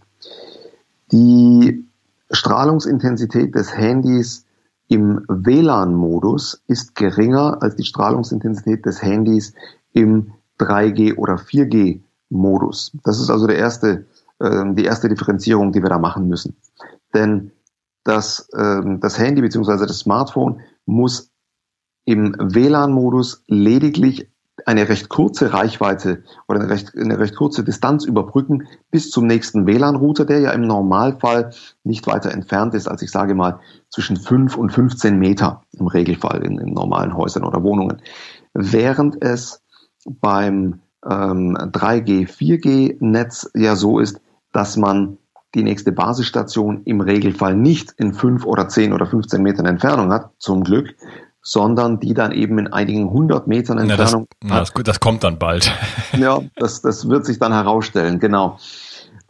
Die 1.11 1.85
Strahlungsintensität 2.29 3.55
des 3.55 3.75
Handys 3.75 4.45
im 4.87 5.25
WLAN-Modus 5.27 6.61
ist 6.67 6.95
geringer 6.95 7.61
als 7.61 7.75
die 7.75 7.85
Strahlungsintensität 7.85 8.85
des 8.85 9.01
Handys 9.01 9.53
im 9.93 10.33
3G 10.59 11.17
oder 11.17 11.35
4G 11.35 12.01
Modus. 12.31 12.91
Das 13.03 13.19
ist 13.19 13.29
also 13.29 13.45
der 13.45 13.57
erste, 13.57 14.05
äh, 14.39 14.73
die 14.73 14.85
erste 14.85 15.09
Differenzierung, 15.09 15.71
die 15.71 15.81
wir 15.81 15.89
da 15.89 15.99
machen 15.99 16.27
müssen. 16.27 16.55
Denn 17.13 17.51
das, 18.03 18.49
äh, 18.53 18.81
das 18.99 19.19
Handy 19.19 19.41
bzw. 19.41 19.85
das 19.85 19.99
Smartphone 19.99 20.61
muss 20.85 21.29
im 22.05 22.35
WLAN-Modus 22.39 23.43
lediglich 23.47 24.27
eine 24.65 24.89
recht 24.89 25.09
kurze 25.09 25.53
Reichweite 25.53 26.23
oder 26.47 26.59
eine 26.59 26.69
recht, 26.69 26.95
eine 26.95 27.19
recht 27.19 27.35
kurze 27.35 27.63
Distanz 27.63 28.05
überbrücken 28.05 28.67
bis 28.91 29.09
zum 29.09 29.25
nächsten 29.25 29.65
WLAN-Router, 29.65 30.25
der 30.25 30.39
ja 30.39 30.51
im 30.51 30.61
Normalfall 30.61 31.51
nicht 31.83 32.07
weiter 32.07 32.31
entfernt 32.31 32.73
ist, 32.73 32.87
als 32.87 33.01
ich 33.01 33.11
sage 33.11 33.33
mal 33.33 33.59
zwischen 33.89 34.17
5 34.17 34.57
und 34.57 34.71
15 34.71 35.17
Meter 35.17 35.63
im 35.71 35.87
Regelfall 35.87 36.43
in, 36.43 36.57
in 36.59 36.73
normalen 36.73 37.15
Häusern 37.15 37.43
oder 37.43 37.63
Wohnungen. 37.63 38.01
Während 38.53 39.21
es 39.23 39.61
beim 40.05 40.81
ähm, 41.09 41.57
3G, 41.57 42.27
4G-Netz 42.27 43.51
ja 43.55 43.75
so 43.75 43.99
ist, 43.99 44.19
dass 44.51 44.77
man 44.77 45.17
die 45.55 45.63
nächste 45.63 45.91
Basisstation 45.91 46.83
im 46.85 47.01
Regelfall 47.01 47.55
nicht 47.55 47.91
in 47.97 48.13
5 48.13 48.45
oder 48.45 48.69
10 48.69 48.93
oder 48.93 49.05
15 49.05 49.41
Metern 49.41 49.65
Entfernung 49.65 50.11
hat, 50.13 50.31
zum 50.37 50.63
Glück, 50.63 50.95
sondern 51.41 51.99
die 51.99 52.13
dann 52.13 52.31
eben 52.31 52.57
in 52.59 52.71
einigen 52.71 53.09
hundert 53.09 53.47
Metern 53.47 53.77
Entfernung. 53.77 54.27
Ja, 54.43 54.59
das, 54.59 54.71
das, 54.71 54.83
das, 54.83 54.99
kommt 54.99 55.23
dann 55.23 55.39
bald. 55.39 55.71
ja, 56.17 56.39
das, 56.55 56.81
das 56.81 57.09
wird 57.09 57.25
sich 57.25 57.39
dann 57.39 57.51
herausstellen, 57.51 58.19
genau. 58.19 58.59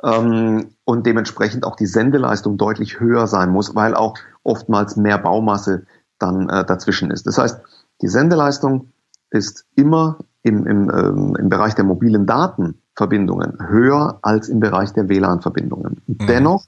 Ähm, 0.03 0.71
und 0.83 1.05
dementsprechend 1.05 1.63
auch 1.63 1.75
die 1.75 1.85
Sendeleistung 1.85 2.57
deutlich 2.57 2.99
höher 2.99 3.27
sein 3.27 3.49
muss, 3.49 3.75
weil 3.75 3.95
auch 3.95 4.15
oftmals 4.43 4.97
mehr 4.97 5.17
Baumasse 5.17 5.85
dann 6.19 6.49
äh, 6.49 6.65
dazwischen 6.65 7.11
ist. 7.11 7.25
Das 7.27 7.37
heißt, 7.37 7.61
die 8.01 8.07
Sendeleistung 8.07 8.91
ist 9.29 9.65
immer 9.75 10.17
im, 10.43 10.65
im, 10.65 10.89
ähm, 10.89 11.35
im 11.37 11.49
Bereich 11.49 11.75
der 11.75 11.85
mobilen 11.85 12.25
Datenverbindungen 12.25 13.57
höher 13.67 14.19
als 14.21 14.49
im 14.49 14.59
Bereich 14.59 14.93
der 14.93 15.09
WLAN-Verbindungen. 15.09 16.01
Mhm. 16.07 16.27
Dennoch 16.27 16.65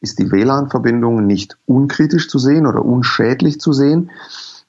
ist 0.00 0.18
die 0.18 0.30
WLAN-Verbindung 0.30 1.26
nicht 1.26 1.58
unkritisch 1.66 2.28
zu 2.28 2.38
sehen 2.38 2.66
oder 2.66 2.84
unschädlich 2.84 3.60
zu 3.60 3.72
sehen, 3.72 4.10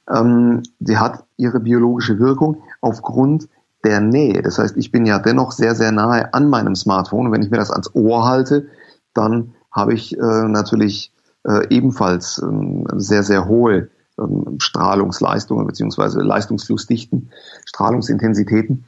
ähm, 0.09 0.63
sie 0.79 0.97
hat 0.97 1.25
ihre 1.37 1.59
biologische 1.59 2.19
Wirkung 2.19 2.61
aufgrund 2.81 3.49
der 3.83 3.99
Nähe. 4.01 4.41
Das 4.41 4.57
heißt, 4.57 4.77
ich 4.77 4.91
bin 4.91 5.05
ja 5.05 5.19
dennoch 5.19 5.51
sehr, 5.51 5.75
sehr 5.75 5.91
nahe 5.91 6.33
an 6.33 6.49
meinem 6.49 6.75
Smartphone. 6.75 7.27
Und 7.27 7.31
wenn 7.31 7.41
ich 7.41 7.51
mir 7.51 7.57
das 7.57 7.71
ans 7.71 7.93
Ohr 7.93 8.25
halte, 8.25 8.67
dann 9.13 9.53
habe 9.71 9.93
ich 9.93 10.17
äh, 10.17 10.47
natürlich 10.47 11.13
äh, 11.43 11.67
ebenfalls 11.69 12.41
ähm, 12.41 12.87
sehr, 12.95 13.23
sehr 13.23 13.47
hohe 13.47 13.89
ähm, 14.19 14.57
Strahlungsleistungen 14.59 15.67
beziehungsweise 15.67 16.21
Leistungsflussdichten, 16.21 17.29
Strahlungsintensitäten. 17.65 18.85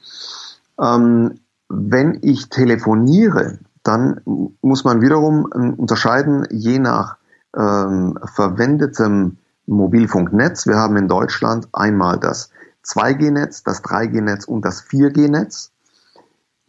Ähm, 0.80 1.40
wenn 1.70 2.20
ich 2.22 2.50
telefoniere, 2.50 3.60
dann 3.84 4.22
muss 4.62 4.84
man 4.84 5.02
wiederum 5.02 5.50
ähm, 5.56 5.74
unterscheiden, 5.76 6.48
je 6.52 6.80
nach 6.80 7.18
ähm, 7.56 8.18
verwendetem 8.34 9.38
Mobilfunknetz. 9.66 10.68
Wir 10.68 10.78
haben 10.78 10.98
in 10.98 11.08
Deutschland 11.08 11.68
einmal 11.74 12.20
das 12.20 12.50
2G-Netz, 12.86 13.64
das 13.64 13.84
3G-Netz 13.84 14.46
und 14.46 14.66
das 14.66 14.84
4G-Netz. 14.84 15.72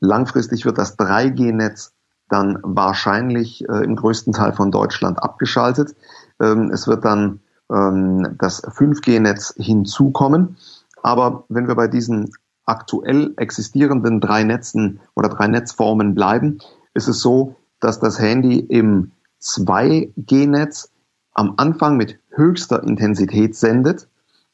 Langfristig 0.00 0.64
wird 0.64 0.78
das 0.78 0.98
3G-Netz 0.98 1.92
dann 2.28 2.58
wahrscheinlich 2.62 3.68
äh, 3.68 3.84
im 3.84 3.96
größten 3.96 4.32
Teil 4.32 4.52
von 4.52 4.70
Deutschland 4.70 5.22
abgeschaltet. 5.22 5.96
Ähm, 6.40 6.70
es 6.72 6.86
wird 6.86 7.04
dann 7.04 7.40
ähm, 7.70 8.36
das 8.38 8.62
5G-Netz 8.62 9.54
hinzukommen. 9.56 10.56
Aber 11.02 11.44
wenn 11.48 11.68
wir 11.68 11.74
bei 11.74 11.88
diesen 11.88 12.30
aktuell 12.66 13.32
existierenden 13.36 14.20
drei 14.20 14.44
Netzen 14.44 15.00
oder 15.14 15.28
drei 15.28 15.48
Netzformen 15.48 16.14
bleiben, 16.14 16.58
ist 16.94 17.08
es 17.08 17.20
so, 17.20 17.56
dass 17.80 18.00
das 18.00 18.18
Handy 18.18 18.58
im 18.58 19.12
2G-Netz 19.40 20.90
am 21.32 21.54
Anfang 21.56 21.96
mit 21.96 22.18
höchster 22.30 22.82
Intensität 22.82 23.56
sendet 23.56 24.08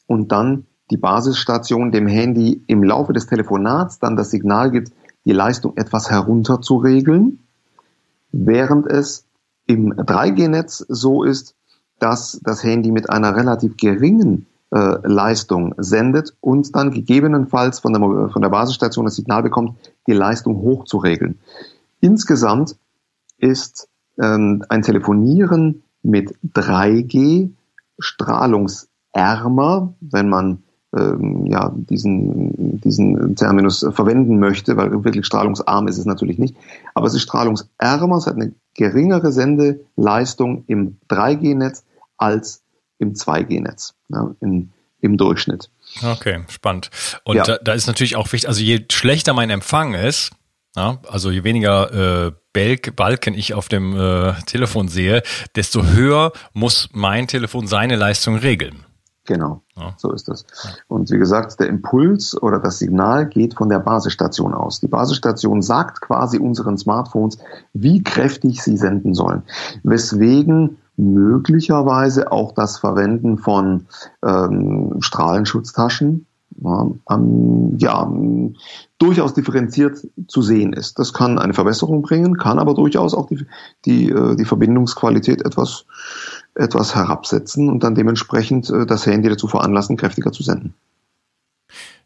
und 0.07 0.31
dann 0.33 0.67
die 0.91 0.97
Basisstation 0.97 1.91
dem 1.91 2.07
Handy 2.07 2.63
im 2.69 2.85
Laufe 2.85 3.13
des 3.13 3.27
Telefonats 3.27 3.99
dann 3.99 4.17
das 4.17 4.31
Signal 4.31 4.71
gibt, 4.71 4.93
die 5.25 5.33
Leistung 5.33 5.77
etwas 5.77 6.11
herunter 6.11 6.61
zu 6.61 6.77
regeln, 6.77 7.41
während 8.31 8.87
es 8.87 9.27
im 9.67 9.93
3G-Netz 9.93 10.87
so 10.89 11.25
ist, 11.25 11.56
dass 11.99 12.41
das 12.43 12.63
Handy 12.63 12.91
mit 12.91 13.11
einer 13.11 13.37
relativ 13.37 13.77
geringen 13.77 14.47
äh, 14.71 14.99
Leistung 15.05 15.75
sendet 15.79 16.35
und 16.41 16.75
dann 16.75 16.91
gegebenenfalls 16.91 17.81
von 17.81 17.93
der, 17.93 18.31
von 18.31 18.43
der 18.43 18.49
Basisstation 18.49 19.05
das 19.05 19.17
Signal 19.17 19.43
bekommt, 19.43 19.77
die 20.07 20.13
Leistung 20.13 20.57
hoch 20.57 20.85
zu 20.85 20.99
regeln. 20.99 21.39
Insgesamt 22.01 22.77
ist 23.39 23.89
ähm, 24.21 24.65
ein 24.69 24.83
Telefonieren 24.83 25.83
mit 26.03 26.35
3G 26.55 27.51
strahlungsärmer, 27.99 29.95
wenn 30.01 30.29
man 30.29 30.63
ähm, 30.97 31.47
ja, 31.47 31.73
diesen, 31.75 32.81
diesen 32.81 33.37
Terminus 33.37 33.87
verwenden 33.91 34.39
möchte, 34.39 34.77
weil 34.77 34.93
wirklich 35.05 35.27
strahlungsarm 35.27 35.89
ist 35.89 35.99
es 35.99 36.07
natürlich 36.07 36.39
nicht. 36.39 36.57
Aber 36.95 37.07
es 37.07 37.15
ist 37.15 37.23
strahlungsärmer, 37.23 38.17
es 38.17 38.27
hat 38.27 38.35
eine 38.35 38.53
geringere 38.75 39.33
Sendeleistung 39.33 40.65
im 40.67 40.97
3G-Netz 41.09 41.85
als 42.17 42.63
im 42.99 43.15
2G-Netz 43.15 43.95
ja, 44.09 44.35
im, 44.41 44.71
im 45.01 45.17
Durchschnitt. 45.17 45.71
Okay, 46.03 46.45
spannend. 46.49 46.91
Und 47.25 47.37
ja. 47.37 47.45
da, 47.45 47.59
da, 47.59 47.73
ist 47.73 47.87
natürlich 47.87 48.17
auch 48.17 48.33
wichtig, 48.33 48.49
also 48.49 48.61
je 48.61 48.85
schlechter 48.91 49.33
mein 49.35 49.51
Empfang 49.51 49.95
ist, 49.95 50.33
ja, 50.75 50.99
also 51.09 51.31
je 51.31 51.43
weniger 51.45 52.27
äh, 52.27 52.33
Balken 52.93 53.35
ich 53.35 53.55
auf 53.55 53.69
dem 53.69 53.99
äh, 53.99 54.35
Telefon 54.47 54.89
sehe, 54.89 55.23
desto 55.55 55.85
höher 55.85 56.33
muss 56.53 56.89
mein 56.93 57.27
Telefon 57.27 57.67
seine 57.67 57.97
Leistung 57.97 58.37
regeln. 58.37 58.85
Genau, 59.27 59.63
ja. 59.77 59.95
so 59.97 60.13
ist 60.13 60.29
das. 60.29 60.47
Und 60.87 61.11
wie 61.11 61.19
gesagt, 61.19 61.59
der 61.59 61.67
Impuls 61.67 62.41
oder 62.41 62.61
das 62.61 62.79
Signal 62.79 63.27
geht 63.27 63.55
von 63.55 63.69
der 63.69 63.81
Basisstation 63.81 64.55
aus. 64.55 64.81
Die 64.81 64.87
Basisstation 64.87 65.63
sagt 65.63 66.01
quasi 66.01 66.39
unseren 66.39 66.79
Smartphones, 66.79 67.39
wie 67.73 68.03
kräftig 68.03 68.63
sie 68.63 68.77
senden 68.77 69.15
sollen. 69.15 69.43
Weswegen 69.83 70.79
möglicherweise 70.97 72.33
auch 72.33 72.53
das 72.53 72.79
Verwenden 72.79 73.39
von 73.39 73.87
ähm, 74.25 74.97
Strahlenschutztaschen 75.01 76.27
ja, 76.63 76.91
ähm, 77.11 77.77
ja, 77.79 78.11
durchaus 78.99 79.35
differenziert 79.35 80.07
zu 80.29 80.43
sehen 80.43 80.73
ist. 80.73 80.99
Das 80.99 81.13
kann 81.13 81.39
eine 81.39 81.55
Verbesserung 81.55 82.03
bringen, 82.03 82.37
kann 82.37 82.59
aber 82.59 82.75
durchaus 82.75 83.15
auch 83.15 83.27
die, 83.27 83.47
die, 83.85 84.11
äh, 84.11 84.37
die 84.37 84.45
Verbindungsqualität 84.45 85.45
etwas, 85.45 85.85
etwas 86.55 86.95
herabsetzen 86.95 87.69
und 87.69 87.83
dann 87.85 87.95
dementsprechend 87.95 88.71
äh, 88.71 88.87
das 88.87 89.07
Handy 89.07 89.29
dazu 89.29 89.49
veranlassen, 89.49 89.97
kräftiger 89.97 90.33
zu 90.33 90.43
senden. 90.43 90.75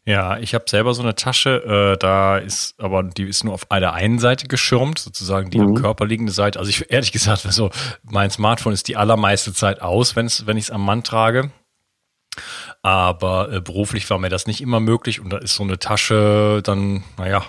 Ja, 0.03 0.39
ich 0.39 0.55
habe 0.55 0.65
selber 0.67 0.95
so 0.95 1.03
eine 1.03 1.13
Tasche, 1.13 1.93
äh, 1.93 1.97
da 1.97 2.37
ist 2.37 2.73
aber 2.79 3.03
die 3.03 3.23
ist 3.23 3.43
nur 3.43 3.53
auf 3.53 3.65
der 3.65 3.93
einen 3.93 4.17
Seite 4.17 4.47
geschirmt, 4.47 4.97
sozusagen 4.97 5.51
die 5.51 5.59
mhm. 5.59 5.67
am 5.67 5.75
Körper 5.75 6.07
liegende 6.07 6.31
Seite. 6.31 6.57
Also 6.57 6.69
ich 6.69 6.91
ehrlich 6.91 7.11
gesagt, 7.11 7.41
so 7.41 7.69
mein 8.03 8.31
Smartphone 8.31 8.73
ist 8.73 8.87
die 8.87 8.97
allermeiste 8.97 9.53
Zeit 9.53 9.81
aus, 9.81 10.15
wenn's, 10.15 10.47
wenn 10.47 10.57
ich 10.57 10.65
es 10.65 10.71
am 10.71 10.83
Mann 10.83 11.03
trage. 11.03 11.51
Aber 12.81 13.51
äh, 13.51 13.61
beruflich 13.61 14.09
war 14.09 14.17
mir 14.17 14.29
das 14.29 14.47
nicht 14.47 14.61
immer 14.61 14.79
möglich 14.79 15.19
und 15.19 15.29
da 15.29 15.37
ist 15.37 15.55
so 15.55 15.63
eine 15.63 15.77
Tasche 15.77 16.61
dann, 16.63 17.03
naja, 17.17 17.43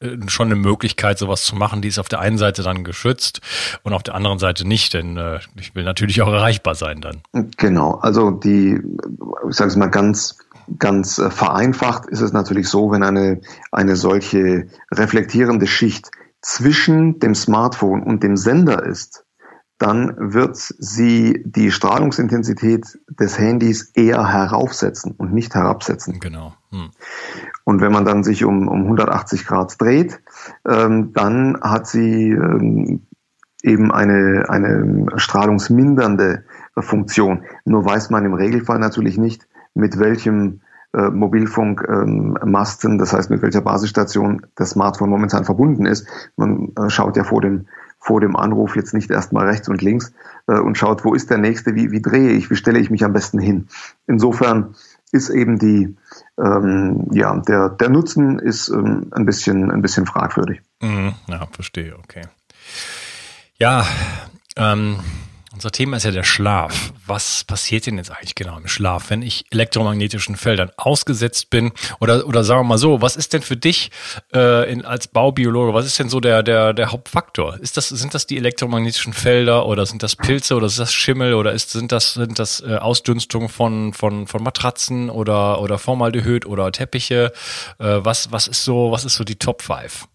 äh, 0.00 0.16
schon 0.28 0.48
eine 0.48 0.56
Möglichkeit, 0.56 1.18
sowas 1.18 1.44
zu 1.44 1.54
machen. 1.54 1.82
Die 1.82 1.88
ist 1.88 1.98
auf 1.98 2.08
der 2.08 2.20
einen 2.20 2.38
Seite 2.38 2.62
dann 2.62 2.84
geschützt 2.84 3.42
und 3.82 3.92
auf 3.92 4.02
der 4.02 4.14
anderen 4.14 4.38
Seite 4.38 4.66
nicht, 4.66 4.94
denn 4.94 5.18
äh, 5.18 5.40
ich 5.56 5.74
will 5.74 5.84
natürlich 5.84 6.22
auch 6.22 6.32
erreichbar 6.32 6.74
sein 6.74 7.02
dann. 7.02 7.20
Genau, 7.58 7.96
also 7.96 8.30
die, 8.30 8.80
ich 9.48 9.56
sage 9.56 9.68
es 9.68 9.76
mal 9.76 9.90
ganz 9.90 10.38
ganz 10.78 11.18
äh, 11.18 11.30
vereinfacht 11.30 12.06
ist 12.06 12.20
es 12.20 12.32
natürlich 12.32 12.68
so, 12.68 12.90
wenn 12.90 13.02
eine 13.02 13.40
eine 13.72 13.96
solche 13.96 14.68
reflektierende 14.90 15.66
Schicht 15.66 16.10
zwischen 16.40 17.18
dem 17.18 17.34
Smartphone 17.34 18.02
und 18.02 18.22
dem 18.22 18.36
Sender 18.36 18.84
ist, 18.84 19.24
dann 19.80 20.14
wird 20.18 20.56
sie 20.56 21.42
die 21.46 21.70
Strahlungsintensität 21.70 22.98
des 23.08 23.38
Handys 23.38 23.90
eher 23.94 24.28
heraufsetzen 24.30 25.14
und 25.16 25.32
nicht 25.32 25.54
herabsetzen. 25.54 26.20
Genau. 26.20 26.54
Hm. 26.70 26.90
Und 27.64 27.80
wenn 27.80 27.90
man 27.90 28.04
dann 28.04 28.22
sich 28.22 28.44
um, 28.44 28.68
um 28.68 28.82
180 28.82 29.46
Grad 29.46 29.80
dreht, 29.80 30.20
ähm, 30.68 31.12
dann 31.14 31.58
hat 31.62 31.86
sie 31.86 32.30
ähm, 32.30 33.06
eben 33.62 33.90
eine, 33.90 34.46
eine 34.48 35.06
strahlungsmindernde 35.16 36.44
Funktion. 36.78 37.44
Nur 37.64 37.84
weiß 37.84 38.10
man 38.10 38.24
im 38.24 38.34
Regelfall 38.34 38.78
natürlich 38.78 39.16
nicht, 39.16 39.46
mit 39.74 39.98
welchem 39.98 40.60
äh, 40.92 41.08
Mobilfunkmasten, 41.08 42.92
ähm, 42.92 42.98
das 42.98 43.12
heißt 43.12 43.30
mit 43.30 43.42
welcher 43.42 43.60
Basisstation 43.60 44.46
das 44.56 44.70
Smartphone 44.70 45.10
momentan 45.10 45.44
verbunden 45.44 45.86
ist. 45.86 46.06
Man 46.36 46.72
äh, 46.76 46.90
schaut 46.90 47.16
ja 47.16 47.24
vor 47.24 47.40
dem 47.40 47.66
vor 48.00 48.20
dem 48.20 48.34
Anruf 48.34 48.76
jetzt 48.76 48.94
nicht 48.94 49.10
erstmal 49.10 49.46
rechts 49.46 49.68
und 49.68 49.82
links 49.82 50.12
äh, 50.46 50.58
und 50.58 50.78
schaut, 50.78 51.04
wo 51.04 51.14
ist 51.14 51.30
der 51.30 51.36
nächste, 51.38 51.74
wie, 51.74 51.90
wie 51.90 52.00
drehe 52.00 52.30
ich, 52.30 52.50
wie 52.50 52.56
stelle 52.56 52.78
ich 52.78 52.90
mich 52.90 53.04
am 53.04 53.12
besten 53.12 53.38
hin. 53.38 53.68
Insofern 54.06 54.74
ist 55.12 55.28
eben 55.28 55.58
die, 55.58 55.96
ähm, 56.38 57.08
ja, 57.12 57.36
der, 57.36 57.68
der 57.68 57.90
Nutzen 57.90 58.38
ist 58.38 58.68
ähm, 58.68 59.08
ein 59.10 59.26
bisschen, 59.26 59.70
ein 59.70 59.82
bisschen 59.82 60.06
fragwürdig. 60.06 60.62
Mhm, 60.80 61.14
ja, 61.28 61.46
verstehe, 61.52 61.94
okay. 61.98 62.22
Ja, 63.58 63.84
ähm, 64.56 64.96
Unser 65.52 65.72
Thema 65.72 65.96
ist 65.96 66.04
ja 66.04 66.12
der 66.12 66.22
Schlaf. 66.22 66.92
Was 67.06 67.42
passiert 67.42 67.86
denn 67.86 67.96
jetzt 67.96 68.12
eigentlich 68.12 68.36
genau 68.36 68.56
im 68.56 68.68
Schlaf, 68.68 69.10
wenn 69.10 69.20
ich 69.20 69.46
elektromagnetischen 69.50 70.36
Feldern 70.36 70.70
ausgesetzt 70.76 71.50
bin? 71.50 71.72
Oder, 71.98 72.24
oder 72.28 72.44
sagen 72.44 72.60
wir 72.60 72.68
mal 72.68 72.78
so, 72.78 73.02
was 73.02 73.16
ist 73.16 73.32
denn 73.32 73.42
für 73.42 73.56
dich 73.56 73.90
äh, 74.32 74.70
in, 74.70 74.84
als 74.84 75.08
Baubiologe, 75.08 75.74
was 75.74 75.86
ist 75.86 75.98
denn 75.98 76.08
so 76.08 76.20
der, 76.20 76.44
der, 76.44 76.72
der 76.72 76.92
Hauptfaktor? 76.92 77.58
Ist 77.58 77.76
das, 77.76 77.88
sind 77.88 78.14
das 78.14 78.28
die 78.28 78.36
elektromagnetischen 78.36 79.12
Felder 79.12 79.66
oder 79.66 79.86
sind 79.86 80.04
das 80.04 80.14
Pilze 80.14 80.54
oder 80.54 80.66
ist 80.66 80.78
das 80.78 80.92
Schimmel 80.92 81.34
oder 81.34 81.52
ist, 81.52 81.70
sind 81.70 81.90
das, 81.90 82.14
sind 82.14 82.38
das 82.38 82.60
äh, 82.60 82.76
Ausdünstungen 82.76 83.48
von, 83.48 83.92
von, 83.92 84.28
von 84.28 84.44
Matratzen 84.44 85.10
oder, 85.10 85.60
oder 85.60 85.78
Formaldehyd 85.78 86.46
oder 86.46 86.70
Teppiche? 86.70 87.32
Äh, 87.78 87.98
was, 88.04 88.30
was 88.30 88.46
ist 88.46 88.64
so, 88.64 88.92
was 88.92 89.04
ist 89.04 89.16
so 89.16 89.24
die 89.24 89.36
Top 89.36 89.62
5? 89.62 90.06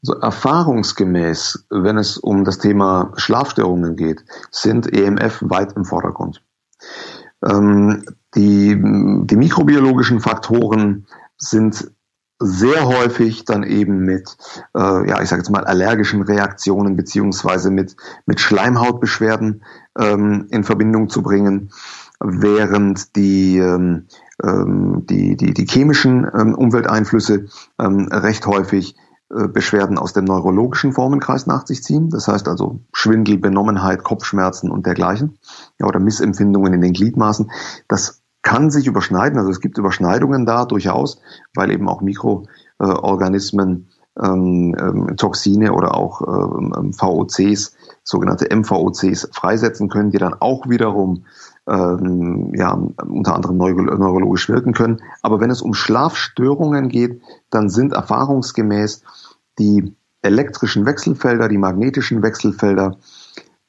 So 0.00 0.14
erfahrungsgemäß, 0.14 1.66
wenn 1.70 1.98
es 1.98 2.18
um 2.18 2.44
das 2.44 2.58
Thema 2.58 3.12
Schlafstörungen 3.16 3.96
geht, 3.96 4.24
sind 4.50 4.92
EMF 4.92 5.42
weit 5.42 5.72
im 5.72 5.84
Vordergrund. 5.84 6.42
Ähm, 7.44 8.04
die, 8.34 8.76
die 8.76 9.36
mikrobiologischen 9.36 10.20
Faktoren 10.20 11.06
sind 11.36 11.90
sehr 12.40 12.86
häufig 12.86 13.44
dann 13.44 13.64
eben 13.64 13.98
mit, 13.98 14.36
äh, 14.76 15.08
ja, 15.08 15.20
ich 15.20 15.28
sage 15.28 15.42
jetzt 15.42 15.50
mal 15.50 15.64
allergischen 15.64 16.22
Reaktionen 16.22 16.96
beziehungsweise 16.96 17.70
mit 17.70 17.96
mit 18.26 18.40
Schleimhautbeschwerden 18.40 19.64
ähm, 19.98 20.46
in 20.50 20.62
Verbindung 20.62 21.08
zu 21.08 21.22
bringen, 21.22 21.72
während 22.20 23.16
die 23.16 23.58
ähm, 23.58 24.06
ähm 24.42 25.04
die, 25.06 25.36
die, 25.36 25.52
die 25.52 25.66
chemischen 25.66 26.28
ähm, 26.32 26.54
Umwelteinflüsse 26.54 27.46
ähm, 27.80 28.08
recht 28.12 28.46
häufig 28.46 28.94
Beschwerden 29.28 29.98
aus 29.98 30.14
dem 30.14 30.24
neurologischen 30.24 30.92
Formenkreis 30.92 31.46
nach 31.46 31.66
sich 31.66 31.82
ziehen. 31.82 32.08
Das 32.08 32.28
heißt 32.28 32.48
also 32.48 32.80
Schwindel, 32.94 33.36
Benommenheit, 33.36 34.02
Kopfschmerzen 34.02 34.70
und 34.70 34.86
dergleichen. 34.86 35.38
Ja, 35.78 35.86
oder 35.86 36.00
Missempfindungen 36.00 36.72
in 36.72 36.80
den 36.80 36.94
Gliedmaßen. 36.94 37.50
Das 37.88 38.22
kann 38.42 38.70
sich 38.70 38.86
überschneiden. 38.86 39.38
Also 39.38 39.50
es 39.50 39.60
gibt 39.60 39.76
Überschneidungen 39.76 40.46
da 40.46 40.64
durchaus, 40.64 41.20
weil 41.54 41.70
eben 41.70 41.88
auch 41.88 42.00
Mikroorganismen 42.00 43.88
ähm, 44.22 44.74
ähm, 44.80 45.16
Toxine 45.16 45.72
oder 45.72 45.94
auch 45.94 46.22
ähm, 46.22 46.74
ähm 46.76 46.92
VOCs, 46.92 47.76
sogenannte 48.02 48.48
MVOCs 48.54 49.28
freisetzen 49.32 49.88
können, 49.88 50.10
die 50.10 50.18
dann 50.18 50.34
auch 50.34 50.68
wiederum 50.68 51.24
ähm, 51.68 52.52
ja, 52.54 52.72
unter 52.72 53.34
anderem 53.34 53.56
neurologisch 53.56 54.48
wirken 54.48 54.72
können. 54.72 55.02
Aber 55.22 55.40
wenn 55.40 55.50
es 55.50 55.62
um 55.62 55.74
Schlafstörungen 55.74 56.88
geht, 56.88 57.20
dann 57.50 57.68
sind 57.68 57.92
erfahrungsgemäß 57.92 59.02
die 59.58 59.94
elektrischen 60.22 60.86
Wechselfelder, 60.86 61.48
die 61.48 61.58
magnetischen 61.58 62.22
Wechselfelder, 62.22 62.96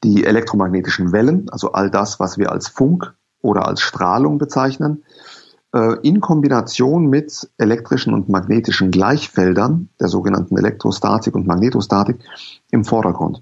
die 0.04 0.24
elektromagnetischen 0.24 1.12
Wellen, 1.12 1.50
also 1.50 1.74
all 1.74 1.90
das, 1.92 2.20
was 2.20 2.38
wir 2.38 2.52
als 2.52 2.70
Funk 2.70 3.14
oder 3.42 3.68
als 3.68 3.82
Strahlung 3.82 4.38
bezeichnen, 4.38 5.04
äh, 5.74 5.98
in 6.02 6.22
Kombination 6.22 7.08
mit 7.08 7.50
elektrischen 7.58 8.14
und 8.14 8.30
magnetischen 8.30 8.92
Gleichfeldern, 8.92 9.90
der 10.00 10.08
sogenannten 10.08 10.58
Elektrostatik 10.58 11.36
und 11.36 11.48
Magnetostatik, 11.48 12.18
im 12.72 12.86
Vordergrund. 12.86 13.42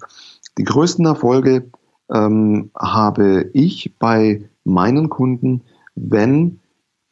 Die 0.57 0.63
größten 0.63 1.05
Erfolge 1.05 1.69
ähm, 2.13 2.71
habe 2.77 3.49
ich 3.53 3.95
bei 3.99 4.49
meinen 4.63 5.09
Kunden, 5.09 5.63
wenn 5.95 6.59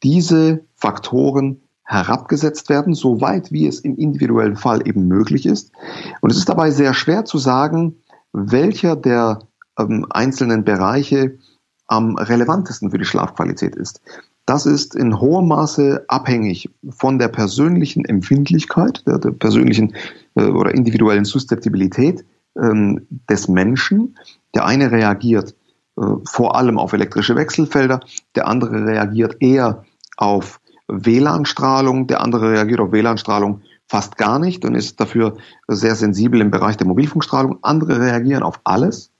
diese 0.02 0.64
Faktoren 0.74 1.60
herabgesetzt 1.84 2.68
werden, 2.68 2.94
so 2.94 3.20
weit 3.20 3.52
wie 3.52 3.66
es 3.66 3.80
im 3.80 3.96
individuellen 3.96 4.56
Fall 4.56 4.86
eben 4.86 5.06
möglich 5.06 5.46
ist. 5.46 5.72
Und 6.20 6.30
es 6.30 6.38
ist 6.38 6.48
dabei 6.48 6.70
sehr 6.70 6.94
schwer 6.94 7.24
zu 7.24 7.38
sagen, 7.38 7.96
welcher 8.32 8.96
der 8.96 9.40
ähm, 9.78 10.06
einzelnen 10.10 10.64
Bereiche 10.64 11.38
am 11.86 12.16
relevantesten 12.16 12.90
für 12.90 12.98
die 12.98 13.04
Schlafqualität 13.04 13.76
ist. 13.76 14.00
Das 14.46 14.66
ist 14.66 14.94
in 14.94 15.20
hohem 15.20 15.48
Maße 15.48 16.04
abhängig 16.08 16.70
von 16.90 17.18
der 17.18 17.28
persönlichen 17.28 18.04
Empfindlichkeit, 18.04 19.04
der, 19.06 19.18
der 19.18 19.30
persönlichen 19.30 19.94
äh, 20.34 20.44
oder 20.44 20.74
individuellen 20.74 21.24
Suszeptibilität 21.24 22.24
ähm, 22.60 23.06
des 23.30 23.48
Menschen. 23.48 24.16
Der 24.54 24.64
eine 24.64 24.90
reagiert 24.90 25.54
äh, 25.98 26.02
vor 26.24 26.56
allem 26.56 26.78
auf 26.78 26.92
elektrische 26.92 27.36
Wechselfelder, 27.36 28.00
der 28.34 28.48
andere 28.48 28.86
reagiert 28.86 29.36
eher 29.40 29.84
auf 30.16 30.60
WLAN-Strahlung, 30.88 32.06
der 32.06 32.20
andere 32.20 32.52
reagiert 32.52 32.80
auf 32.80 32.92
WLAN-Strahlung 32.92 33.62
fast 33.88 34.16
gar 34.16 34.38
nicht 34.38 34.64
und 34.64 34.74
ist 34.74 35.00
dafür 35.00 35.36
sehr 35.68 35.94
sensibel 35.94 36.40
im 36.40 36.50
Bereich 36.50 36.76
der 36.76 36.86
Mobilfunkstrahlung. 36.86 37.58
Andere 37.62 38.00
reagieren 38.00 38.42
auf 38.42 38.60
alles. 38.64 39.10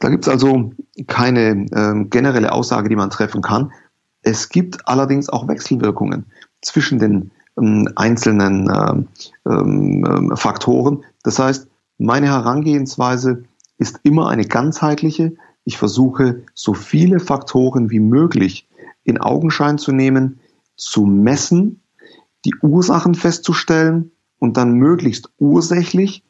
Da 0.00 0.08
gibt 0.08 0.24
es 0.24 0.28
also 0.28 0.72
keine 1.06 1.66
äh, 1.70 2.04
generelle 2.04 2.52
Aussage, 2.52 2.88
die 2.88 2.96
man 2.96 3.10
treffen 3.10 3.42
kann. 3.42 3.72
Es 4.22 4.48
gibt 4.48 4.86
allerdings 4.86 5.28
auch 5.28 5.48
Wechselwirkungen 5.48 6.26
zwischen 6.60 6.98
den 6.98 7.30
ähm, 7.58 7.88
einzelnen 7.96 8.68
äh, 8.68 9.50
ähm, 9.50 10.32
Faktoren. 10.34 11.04
Das 11.22 11.38
heißt, 11.38 11.67
meine 11.98 12.28
Herangehensweise 12.28 13.44
ist 13.78 14.00
immer 14.02 14.28
eine 14.28 14.44
ganzheitliche. 14.44 15.36
Ich 15.64 15.78
versuche, 15.78 16.42
so 16.54 16.74
viele 16.74 17.20
Faktoren 17.20 17.90
wie 17.90 18.00
möglich 18.00 18.68
in 19.04 19.18
Augenschein 19.18 19.78
zu 19.78 19.92
nehmen, 19.92 20.40
zu 20.76 21.04
messen, 21.06 21.82
die 22.44 22.54
Ursachen 22.62 23.14
festzustellen 23.14 24.12
und 24.38 24.56
dann 24.56 24.72
möglichst 24.74 25.30
ursächlich 25.38 26.22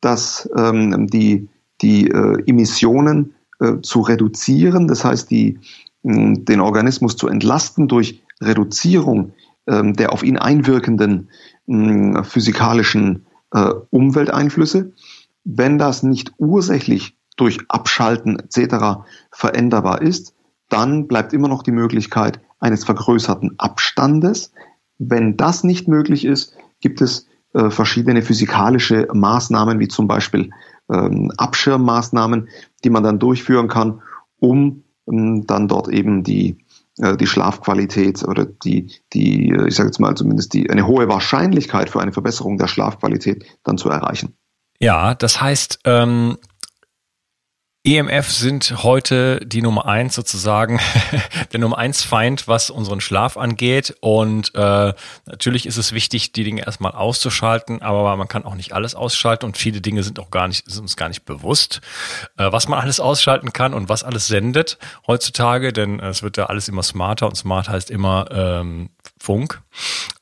dass 0.00 0.48
ähm, 0.56 1.06
die, 1.08 1.48
die 1.82 2.08
äh, 2.08 2.42
Emissionen 2.46 3.34
äh, 3.60 3.80
zu 3.82 4.00
reduzieren, 4.00 4.88
das 4.88 5.04
heißt 5.04 5.30
die, 5.30 5.58
äh, 6.02 6.34
den 6.34 6.60
Organismus 6.60 7.16
zu 7.16 7.28
entlasten 7.28 7.88
durch 7.88 8.22
Reduzierung 8.40 9.32
äh, 9.66 9.92
der 9.92 10.12
auf 10.12 10.22
ihn 10.22 10.38
einwirkenden 10.38 11.28
äh, 11.66 12.22
physikalischen 12.22 13.26
äh, 13.52 13.72
Umwelteinflüsse. 13.90 14.92
Wenn 15.44 15.78
das 15.78 16.02
nicht 16.02 16.32
ursächlich 16.38 17.16
durch 17.36 17.58
Abschalten 17.68 18.38
etc. 18.38 19.02
veränderbar 19.32 20.02
ist, 20.02 20.34
dann 20.68 21.08
bleibt 21.08 21.32
immer 21.32 21.48
noch 21.48 21.62
die 21.62 21.72
Möglichkeit 21.72 22.40
eines 22.60 22.84
vergrößerten 22.84 23.54
Abstandes. 23.58 24.52
Wenn 24.98 25.36
das 25.36 25.64
nicht 25.64 25.88
möglich 25.88 26.24
ist, 26.24 26.54
gibt 26.80 27.00
es 27.00 27.26
äh, 27.54 27.70
verschiedene 27.70 28.22
physikalische 28.22 29.08
Maßnahmen, 29.12 29.80
wie 29.80 29.88
zum 29.88 30.06
Beispiel 30.06 30.50
ähm, 30.90 31.32
Abschirmmaßnahmen, 31.36 32.48
die 32.84 32.90
man 32.90 33.02
dann 33.02 33.18
durchführen 33.18 33.68
kann, 33.68 34.02
um 34.38 34.84
ähm, 35.10 35.46
dann 35.46 35.68
dort 35.68 35.88
eben 35.88 36.22
die 36.22 36.58
die 36.96 37.26
Schlafqualität 37.26 38.22
oder 38.24 38.44
die, 38.44 38.92
die, 39.12 39.50
äh, 39.50 39.68
ich 39.68 39.74
sage 39.74 39.88
jetzt 39.88 40.00
mal 40.00 40.14
zumindest 40.16 40.52
die, 40.54 40.70
eine 40.70 40.86
hohe 40.86 41.08
Wahrscheinlichkeit 41.08 41.90
für 41.90 42.00
eine 42.00 42.12
Verbesserung 42.12 42.58
der 42.58 42.66
Schlafqualität 42.66 43.44
dann 43.64 43.78
zu 43.78 43.88
erreichen. 43.88 44.36
Ja, 44.78 45.14
das 45.14 45.40
heißt, 45.40 45.80
ähm, 45.84 46.38
EMF 47.82 48.30
sind 48.30 48.82
heute 48.82 49.40
die 49.42 49.62
Nummer 49.62 49.86
eins 49.86 50.14
sozusagen, 50.14 50.80
der 51.52 51.60
Nummer 51.60 51.78
eins 51.78 52.02
Feind, 52.02 52.46
was 52.46 52.68
unseren 52.68 53.00
Schlaf 53.00 53.38
angeht. 53.38 53.96
Und 54.00 54.54
äh, 54.54 54.92
natürlich 55.24 55.64
ist 55.64 55.78
es 55.78 55.92
wichtig, 55.92 56.32
die 56.32 56.44
Dinge 56.44 56.66
erstmal 56.66 56.92
auszuschalten, 56.92 57.80
aber 57.80 58.14
man 58.16 58.28
kann 58.28 58.44
auch 58.44 58.54
nicht 58.54 58.74
alles 58.74 58.94
ausschalten 58.94 59.46
und 59.46 59.56
viele 59.56 59.80
Dinge 59.80 60.02
sind 60.02 60.18
auch 60.18 60.30
gar 60.30 60.46
nicht, 60.46 60.70
sind 60.70 60.82
uns 60.82 60.96
gar 60.96 61.08
nicht 61.08 61.24
bewusst, 61.24 61.80
äh, 62.36 62.52
was 62.52 62.68
man 62.68 62.78
alles 62.78 63.00
ausschalten 63.00 63.54
kann 63.54 63.72
und 63.72 63.88
was 63.88 64.04
alles 64.04 64.26
sendet 64.26 64.76
heutzutage, 65.06 65.72
denn 65.72 66.00
es 66.00 66.22
wird 66.22 66.36
ja 66.36 66.46
alles 66.46 66.68
immer 66.68 66.82
smarter 66.82 67.28
und 67.28 67.36
smart 67.36 67.70
heißt 67.70 67.90
immer 67.90 68.26
ähm, 68.30 68.90
Funk. 69.18 69.62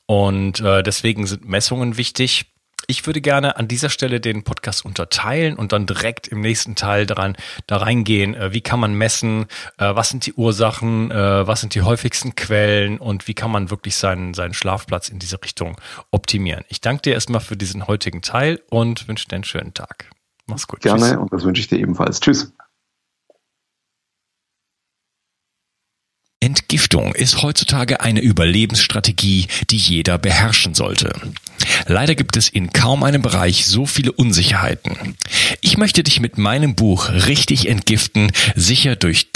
Und 0.05 0.61
äh, 0.61 0.81
deswegen 0.81 1.27
sind 1.27 1.47
Messungen 1.47 1.97
wichtig. 1.97 2.45
Ich 2.89 3.05
würde 3.05 3.21
gerne 3.21 3.55
an 3.55 3.67
dieser 3.67 3.91
Stelle 3.91 4.19
den 4.19 4.41
Podcast 4.41 4.83
unterteilen 4.83 5.57
und 5.57 5.73
dann 5.73 5.85
direkt 5.85 6.27
im 6.27 6.41
nächsten 6.41 6.73
Teil 6.73 7.05
daran, 7.05 7.37
da 7.67 7.77
reingehen. 7.77 8.33
Äh, 8.33 8.51
wie 8.51 8.61
kann 8.61 8.79
man 8.79 8.95
messen? 8.95 9.45
Äh, 9.77 9.93
was 9.93 10.09
sind 10.09 10.25
die 10.25 10.33
Ursachen? 10.33 11.11
Äh, 11.11 11.45
was 11.45 11.61
sind 11.61 11.75
die 11.75 11.83
häufigsten 11.83 12.33
Quellen? 12.33 12.97
Und 12.97 13.27
wie 13.27 13.35
kann 13.35 13.51
man 13.51 13.69
wirklich 13.69 13.95
seinen, 13.95 14.33
seinen 14.33 14.55
Schlafplatz 14.55 15.09
in 15.09 15.19
diese 15.19 15.39
Richtung 15.43 15.77
optimieren? 16.09 16.65
Ich 16.67 16.81
danke 16.81 17.03
dir 17.03 17.13
erstmal 17.13 17.41
für 17.41 17.55
diesen 17.55 17.85
heutigen 17.85 18.23
Teil 18.23 18.59
und 18.71 19.07
wünsche 19.07 19.27
dir 19.27 19.35
einen 19.35 19.43
schönen 19.43 19.75
Tag. 19.75 20.09
Mach's 20.47 20.65
gut. 20.65 20.81
Gerne 20.81 21.09
Tschüss. 21.09 21.17
und 21.17 21.31
das 21.31 21.43
wünsche 21.43 21.61
ich 21.61 21.67
dir 21.67 21.77
ebenfalls. 21.77 22.19
Tschüss. 22.19 22.51
Entgiftung 26.39 27.13
ist 27.13 27.43
heutzutage 27.43 28.01
eine 28.01 28.21
Überlebensstrategie, 28.21 29.45
die 29.69 29.77
jeder 29.77 30.17
beherrschen 30.17 30.73
sollte. 30.73 31.13
Leider 31.87 32.15
gibt 32.15 32.37
es 32.37 32.49
in 32.49 32.71
kaum 32.71 33.03
einem 33.03 33.21
Bereich 33.21 33.65
so 33.65 33.85
viele 33.85 34.11
Unsicherheiten. 34.11 35.15
Ich 35.61 35.77
möchte 35.77 36.03
dich 36.03 36.19
mit 36.19 36.37
meinem 36.37 36.75
Buch 36.75 37.09
Richtig 37.09 37.67
entgiften 37.67 38.31
sicher 38.55 38.95
durch 38.95 39.28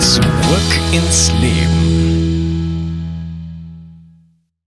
Zurück 0.00 0.80
ins 0.92 1.32
Leben. 1.40 2.13